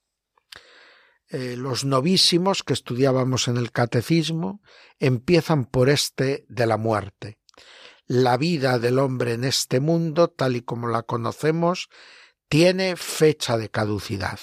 Eh, 1.29 1.55
los 1.57 1.83
novísimos 1.83 2.63
que 2.63 2.73
estudiábamos 2.73 3.47
en 3.47 3.57
el 3.57 3.71
catecismo 3.71 4.61
empiezan 4.99 5.65
por 5.65 5.89
este 5.89 6.45
de 6.47 6.65
la 6.65 6.77
muerte. 6.77 7.39
La 8.05 8.37
vida 8.37 8.79
del 8.79 8.99
hombre 8.99 9.33
en 9.33 9.43
este 9.43 9.81
mundo, 9.81 10.29
tal 10.29 10.55
y 10.55 10.61
como 10.61 10.87
la 10.87 11.03
conocemos, 11.03 11.89
tiene 12.47 12.95
fecha 12.95 13.57
de 13.57 13.69
caducidad 13.69 14.39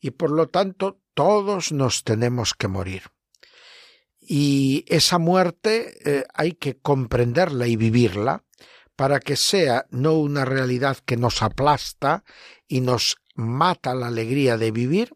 y 0.00 0.12
por 0.12 0.30
lo 0.30 0.48
tanto 0.48 1.00
todos 1.14 1.72
nos 1.72 2.04
tenemos 2.04 2.54
que 2.54 2.68
morir. 2.68 3.02
Y 4.20 4.84
esa 4.88 5.18
muerte 5.18 5.98
eh, 6.04 6.24
hay 6.34 6.52
que 6.52 6.78
comprenderla 6.78 7.66
y 7.66 7.76
vivirla 7.76 8.44
para 8.96 9.20
que 9.20 9.36
sea 9.36 9.86
no 9.90 10.14
una 10.14 10.44
realidad 10.44 10.96
que 11.04 11.16
nos 11.16 11.42
aplasta 11.42 12.24
y 12.66 12.80
nos 12.80 13.18
mata 13.34 13.94
la 13.94 14.08
alegría 14.08 14.56
de 14.56 14.70
vivir, 14.70 15.14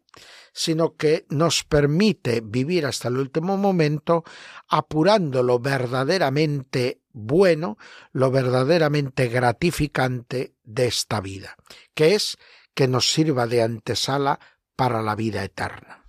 sino 0.53 0.97
que 0.97 1.27
nos 1.29 1.65
permite 1.65 2.41
vivir 2.43 2.87
hasta 2.87 3.09
el 3.09 3.19
último 3.19 3.57
momento 3.57 4.25
apurando 4.69 5.43
lo 5.43 5.59
verdaderamente 5.59 7.01
bueno, 7.13 7.77
lo 8.13 8.31
verdaderamente 8.31 9.29
gratificante 9.29 10.55
de 10.63 10.87
esta 10.87 11.21
vida, 11.21 11.57
que 11.95 12.15
es 12.15 12.37
que 12.75 12.89
nos 12.89 13.13
sirva 13.13 13.47
de 13.47 13.63
antesala 13.63 14.39
para 14.77 15.03
la 15.03 15.15
vida 15.15 15.43
eterna. 15.45 16.05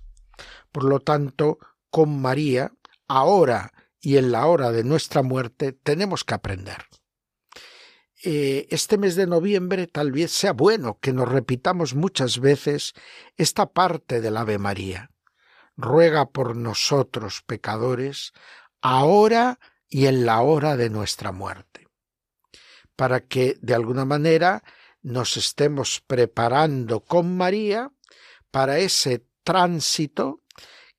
Por 0.72 0.84
lo 0.86 1.00
tanto, 1.00 1.58
con 1.90 2.22
María, 2.22 2.72
ahora 3.08 3.74
y 4.00 4.18
en 4.18 4.32
la 4.32 4.46
hora 4.46 4.72
de 4.72 4.84
nuestra 4.84 5.22
muerte, 5.22 5.74
tenemos 5.74 6.24
que 6.24 6.34
aprender. 6.34 6.78
Eh, 8.24 8.68
este 8.70 9.00
mes 9.00 9.16
de 9.16 9.26
noviembre 9.26 9.88
tal 9.88 10.12
vez 10.12 10.32
sea 10.32 10.54
bueno 10.54 11.00
que 11.02 11.12
nos 11.12 11.28
repitamos 11.28 11.96
muchas 11.96 12.40
veces 12.40 12.94
esta 13.36 13.72
parte 13.72 14.22
del 14.22 14.38
Ave 14.38 14.60
María. 14.60 15.10
Ruega 15.76 16.30
por 16.30 16.56
nosotros 16.56 17.42
pecadores, 17.46 18.34
ahora 18.80 19.60
y 19.88 20.06
en 20.06 20.26
la 20.26 20.42
hora 20.42 20.78
de 20.78 20.92
nuestra 20.92 21.32
muerte, 21.32 21.88
para 22.96 23.22
que 23.22 23.58
de 23.62 23.74
alguna 23.74 24.06
manera 24.06 24.64
nos 25.02 25.36
estemos 25.38 26.04
preparando 26.06 27.00
con 27.00 27.36
María 27.36 27.92
para 28.52 28.78
ese 28.78 29.26
tránsito 29.44 30.44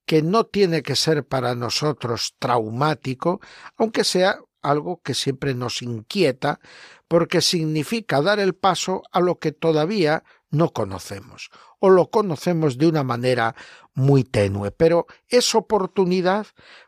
que 0.05 0.23
no 0.23 0.47
tiene 0.47 0.83
que 0.83 0.97
ser 0.97 1.25
para 1.25 1.55
nosotros 1.55 2.35
traumático, 2.41 3.41
aunque 3.77 4.03
sea 4.03 4.41
algo 4.63 5.01
que 5.03 5.15
siempre 5.15 5.55
nos 5.55 5.83
inquieta, 5.83 6.61
porque 7.09 7.41
significa 7.41 8.23
dar 8.23 8.39
el 8.39 8.55
paso 8.55 9.03
a 9.13 9.21
lo 9.21 9.39
que 9.39 9.53
todavía 9.53 10.25
no 10.51 10.71
conocemos, 10.71 11.51
o 11.81 11.91
lo 11.91 12.11
conocemos 12.11 12.79
de 12.79 12.87
una 12.87 13.03
manera 13.03 13.55
muy 13.95 14.25
tenue, 14.25 14.71
pero 14.71 15.07
es 15.29 15.55
oportunidad 15.55 16.47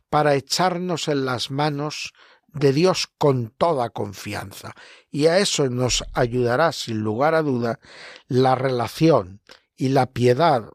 para 0.09 0.35
echarnos 0.35 1.09
en 1.09 1.25
las 1.25 1.51
manos 1.51 2.15
de 2.55 2.73
Dios 2.73 3.09
con 3.19 3.51
toda 3.51 3.91
confianza. 3.91 4.75
Y 5.11 5.27
a 5.27 5.39
eso 5.39 5.69
nos 5.69 6.05
ayudará, 6.15 6.73
sin 6.73 7.01
lugar 7.01 7.35
a 7.35 7.43
duda, 7.43 7.81
la 8.29 8.55
relación 8.55 9.41
y 9.77 9.89
la 9.89 10.07
piedad 10.07 10.71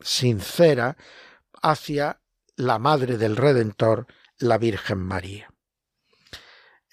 sincera 0.00 0.96
hacia 1.62 2.20
la 2.56 2.78
Madre 2.78 3.16
del 3.16 3.36
Redentor, 3.36 4.06
la 4.38 4.58
Virgen 4.58 4.98
María. 4.98 5.49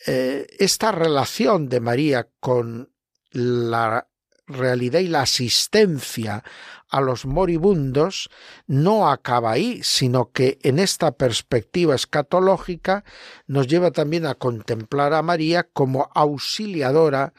Eh, 0.06 0.46
esta 0.60 0.92
relación 0.92 1.70
de 1.70 1.80
María 1.80 2.28
con 2.40 2.92
la 3.32 4.08
realidad 4.48 5.02
y 5.02 5.08
la 5.08 5.22
asistencia 5.22 6.44
a 6.90 7.02
los 7.02 7.26
moribundos 7.26 8.30
no 8.66 9.10
acaba 9.10 9.52
ahí, 9.52 9.82
sino 9.84 10.32
que 10.32 10.58
en 10.64 10.80
esta 10.80 11.12
perspectiva 11.12 11.96
escatológica 11.96 13.04
nos 13.46 13.68
lleva 13.68 13.92
también 13.92 14.26
a 14.26 14.36
contemplar 14.36 15.14
a 15.14 15.22
María 15.22 15.64
como 15.64 16.10
auxiliadora 16.16 17.34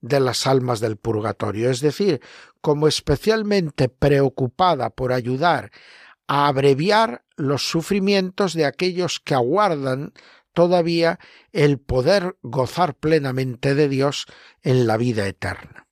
de 0.00 0.20
las 0.20 0.46
almas 0.46 0.80
del 0.80 0.96
purgatorio, 0.96 1.70
es 1.70 1.80
decir, 1.80 2.20
como 2.60 2.88
especialmente 2.88 3.88
preocupada 3.88 4.90
por 4.90 5.12
ayudar 5.12 5.70
a 6.26 6.46
abreviar 6.46 7.24
los 7.36 7.68
sufrimientos 7.68 8.54
de 8.54 8.64
aquellos 8.64 9.20
que 9.20 9.34
aguardan 9.34 10.14
todavía 10.54 11.18
el 11.52 11.78
poder 11.78 12.36
gozar 12.42 12.94
plenamente 12.94 13.74
de 13.74 13.88
Dios 13.88 14.26
en 14.62 14.86
la 14.86 14.96
vida 14.96 15.26
eterna, 15.26 15.86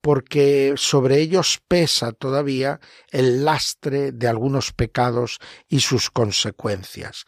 porque 0.00 0.74
sobre 0.76 1.18
ellos 1.18 1.62
pesa 1.68 2.12
todavía 2.12 2.80
el 3.10 3.44
lastre 3.44 4.10
de 4.12 4.26
algunos 4.26 4.72
pecados 4.72 5.38
y 5.68 5.80
sus 5.80 6.10
consecuencias. 6.10 7.26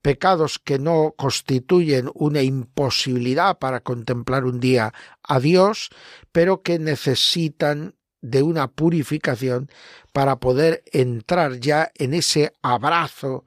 Pecados 0.00 0.58
que 0.58 0.78
no 0.78 1.14
constituyen 1.16 2.10
una 2.14 2.42
imposibilidad 2.42 3.58
para 3.58 3.80
contemplar 3.80 4.44
un 4.44 4.60
día 4.60 4.92
a 5.22 5.40
Dios, 5.40 5.88
pero 6.30 6.62
que 6.62 6.78
necesitan 6.78 7.96
de 8.20 8.42
una 8.42 8.68
purificación 8.68 9.70
para 10.12 10.40
poder 10.40 10.82
entrar 10.92 11.58
ya 11.60 11.90
en 11.94 12.14
ese 12.14 12.52
abrazo 12.62 13.44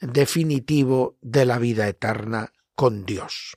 definitivo 0.00 1.16
de 1.20 1.44
la 1.44 1.58
vida 1.58 1.88
eterna 1.88 2.52
con 2.74 3.04
Dios. 3.04 3.56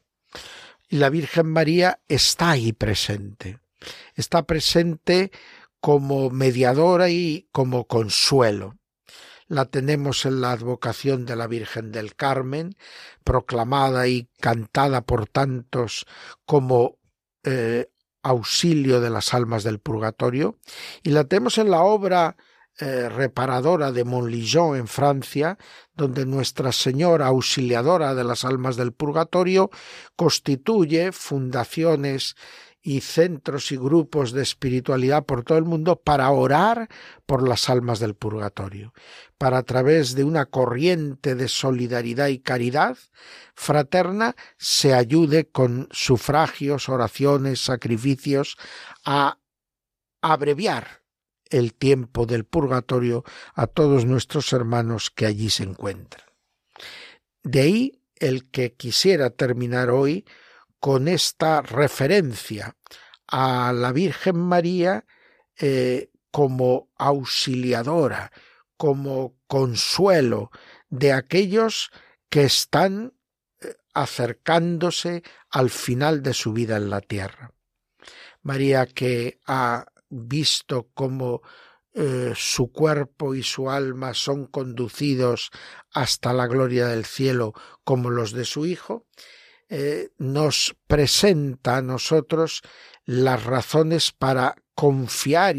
Y 0.89 0.97
la 0.97 1.09
Virgen 1.09 1.47
María 1.47 1.99
está 2.07 2.51
ahí 2.51 2.73
presente, 2.73 3.59
está 4.15 4.43
presente 4.43 5.31
como 5.79 6.29
mediadora 6.29 7.09
y 7.09 7.47
como 7.51 7.87
consuelo. 7.87 8.77
La 9.47 9.65
tenemos 9.65 10.25
en 10.25 10.41
la 10.41 10.51
advocación 10.51 11.25
de 11.25 11.35
la 11.35 11.47
Virgen 11.47 11.91
del 11.91 12.15
Carmen, 12.15 12.75
proclamada 13.23 14.07
y 14.07 14.29
cantada 14.39 15.01
por 15.01 15.27
tantos 15.27 16.05
como 16.45 16.97
eh, 17.43 17.89
auxilio 18.21 19.01
de 19.01 19.09
las 19.09 19.33
almas 19.33 19.63
del 19.63 19.79
purgatorio, 19.79 20.57
y 21.03 21.09
la 21.09 21.25
tenemos 21.25 21.57
en 21.57 21.69
la 21.69 21.81
obra 21.81 22.37
eh, 22.79 23.07
reparadora 23.07 23.91
de 23.91 24.03
Montligeon 24.03 24.75
en 24.77 24.87
Francia, 24.87 25.59
donde 25.93 26.25
Nuestra 26.25 26.71
Señora 26.71 27.27
Auxiliadora 27.27 28.15
de 28.15 28.23
las 28.23 28.45
Almas 28.45 28.77
del 28.77 28.93
Purgatorio 28.93 29.69
constituye 30.15 31.11
fundaciones 31.11 32.35
y 32.81 33.01
centros 33.01 33.71
y 33.71 33.77
grupos 33.77 34.31
de 34.31 34.41
espiritualidad 34.41 35.23
por 35.23 35.43
todo 35.43 35.59
el 35.59 35.65
mundo 35.65 36.01
para 36.01 36.29
orar 36.31 36.89
por 37.27 37.47
las 37.47 37.69
almas 37.69 37.99
del 37.99 38.15
purgatorio, 38.15 38.93
para 39.37 39.59
a 39.59 39.63
través 39.63 40.15
de 40.15 40.23
una 40.23 40.47
corriente 40.47 41.35
de 41.35 41.47
solidaridad 41.49 42.27
y 42.27 42.39
caridad 42.39 42.97
fraterna 43.53 44.35
se 44.57 44.95
ayude 44.95 45.47
con 45.47 45.87
sufragios, 45.91 46.89
oraciones, 46.89 47.63
sacrificios 47.63 48.57
a 49.05 49.37
abreviar 50.21 51.02
el 51.53 51.75
tiempo 51.75 52.25
del 52.25 52.45
purgatorio 52.45 53.23
a 53.53 53.67
todos 53.67 54.05
nuestros 54.05 54.51
hermanos 54.53 55.11
que 55.11 55.27
allí 55.27 55.51
se 55.51 55.63
encuentran. 55.63 56.25
De 57.43 57.61
ahí 57.61 58.01
el 58.15 58.49
que 58.49 58.73
quisiera 58.73 59.29
terminar 59.29 59.91
hoy 59.91 60.25
con 60.79 61.07
esta 61.07 61.61
referencia 61.61 62.75
a 63.27 63.71
la 63.71 63.91
Virgen 63.91 64.37
María 64.37 65.05
eh, 65.59 66.09
como 66.31 66.89
auxiliadora, 66.97 68.31
como 68.75 69.35
consuelo 69.47 70.49
de 70.89 71.13
aquellos 71.13 71.91
que 72.29 72.45
están 72.45 73.13
eh, 73.61 73.75
acercándose 73.93 75.21
al 75.51 75.69
final 75.69 76.23
de 76.23 76.33
su 76.33 76.51
vida 76.51 76.77
en 76.77 76.89
la 76.89 77.01
tierra. 77.01 77.53
María 78.41 78.87
que 78.87 79.39
ha 79.45 79.85
visto 80.13 80.89
cómo 80.93 81.41
eh, 81.93 82.33
su 82.35 82.71
cuerpo 82.71 83.35
y 83.35 83.43
su 83.43 83.69
alma 83.69 84.13
son 84.13 84.47
conducidos 84.47 85.51
hasta 85.91 86.33
la 86.33 86.47
gloria 86.47 86.87
del 86.87 87.05
cielo 87.05 87.53
como 87.83 88.09
los 88.09 88.31
de 88.31 88.45
su 88.45 88.65
Hijo, 88.65 89.05
eh, 89.69 90.09
nos 90.17 90.75
presenta 90.87 91.77
a 91.77 91.81
nosotros 91.81 92.61
las 93.05 93.43
razones 93.43 94.11
para 94.11 94.55
confiar 94.73 95.55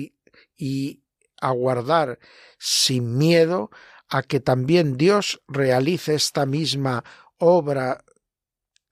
y 0.56 1.02
aguardar 1.40 2.18
sin 2.58 3.16
miedo 3.16 3.70
a 4.08 4.22
que 4.22 4.40
también 4.40 4.96
Dios 4.96 5.40
realice 5.46 6.14
esta 6.14 6.46
misma 6.46 7.04
obra 7.38 8.04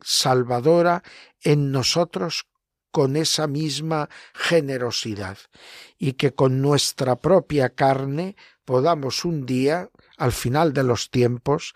salvadora 0.00 1.02
en 1.40 1.72
nosotros 1.72 2.46
con 2.92 3.16
esa 3.16 3.48
misma 3.48 4.08
generosidad 4.34 5.38
y 5.98 6.12
que 6.12 6.32
con 6.32 6.60
nuestra 6.62 7.16
propia 7.16 7.70
carne 7.70 8.36
podamos 8.64 9.24
un 9.24 9.46
día, 9.46 9.90
al 10.18 10.32
final 10.32 10.72
de 10.72 10.84
los 10.84 11.10
tiempos, 11.10 11.74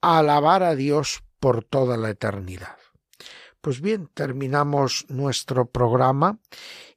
alabar 0.00 0.62
a 0.62 0.76
Dios 0.76 1.24
por 1.40 1.64
toda 1.64 1.96
la 1.96 2.10
eternidad. 2.10 2.76
Pues 3.60 3.80
bien, 3.80 4.08
terminamos 4.14 5.06
nuestro 5.08 5.66
programa 5.66 6.38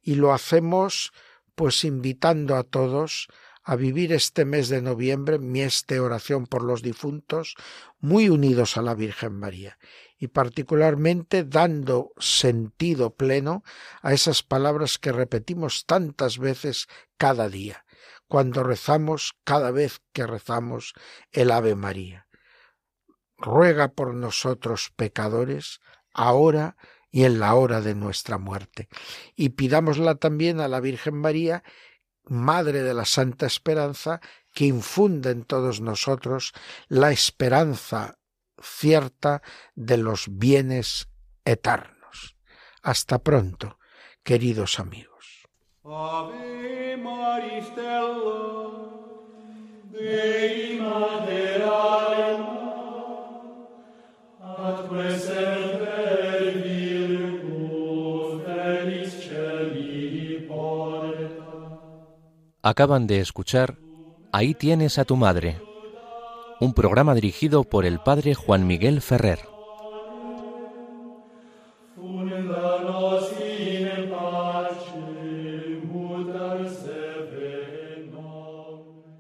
y 0.01 0.15
lo 0.15 0.33
hacemos 0.33 1.11
pues 1.55 1.83
invitando 1.83 2.55
a 2.55 2.63
todos 2.63 3.27
a 3.63 3.77
vivir 3.77 4.11
este 4.11 4.43
mes 4.43 4.67
de 4.67 4.81
noviembre, 4.81 5.39
mi 5.39 5.61
este 5.61 5.99
oración 5.99 6.47
por 6.47 6.63
los 6.63 6.81
difuntos, 6.81 7.55
muy 8.01 8.27
unidos 8.27 8.75
a 8.75 8.81
la 8.81 8.93
Virgen 8.93 9.39
María 9.39 9.77
y 10.23 10.29
particularmente 10.29 11.43
dando 11.43 12.13
sentido 12.17 13.13
pleno 13.13 13.61
a 14.01 14.13
esas 14.13 14.41
palabras 14.41 14.97
que 14.97 15.11
repetimos 15.11 15.85
tantas 15.85 16.37
veces 16.37 16.87
cada 17.17 17.49
día, 17.49 17.83
cuando 18.29 18.63
rezamos, 18.63 19.33
cada 19.43 19.71
vez 19.71 19.99
que 20.13 20.25
rezamos 20.25 20.93
el 21.33 21.51
Ave 21.51 21.75
María. 21.75 22.29
Ruega 23.37 23.89
por 23.89 24.13
nosotros 24.13 24.93
pecadores, 24.95 25.81
ahora 26.13 26.77
y 27.11 27.25
en 27.25 27.41
la 27.41 27.55
hora 27.55 27.81
de 27.81 27.93
nuestra 27.93 28.37
muerte. 28.37 28.87
Y 29.35 29.49
pidámosla 29.49 30.15
también 30.15 30.61
a 30.61 30.69
la 30.69 30.79
Virgen 30.79 31.15
María, 31.15 31.65
Madre 32.23 32.81
de 32.83 32.93
la 32.93 33.03
Santa 33.03 33.45
Esperanza, 33.45 34.21
que 34.53 34.63
infunde 34.63 35.31
en 35.31 35.43
todos 35.43 35.81
nosotros 35.81 36.53
la 36.87 37.11
esperanza 37.11 38.19
cierta 38.63 39.41
de 39.75 39.97
los 39.97 40.25
bienes 40.29 41.09
eternos. 41.45 42.37
Hasta 42.81 43.19
pronto, 43.19 43.77
queridos 44.23 44.79
amigos. 44.79 45.43
Acaban 62.65 63.07
de 63.07 63.19
escuchar 63.19 63.77
Ahí 64.35 64.55
tienes 64.55 64.97
a 64.97 65.05
tu 65.05 65.15
madre, 65.15 65.61
un 66.63 66.73
programa 66.73 67.13
dirigido 67.13 67.63
por 67.65 67.85
el 67.85 67.99
padre 67.99 68.35
Juan 68.35 68.65
Miguel 68.65 69.01
Ferrer. 69.01 69.52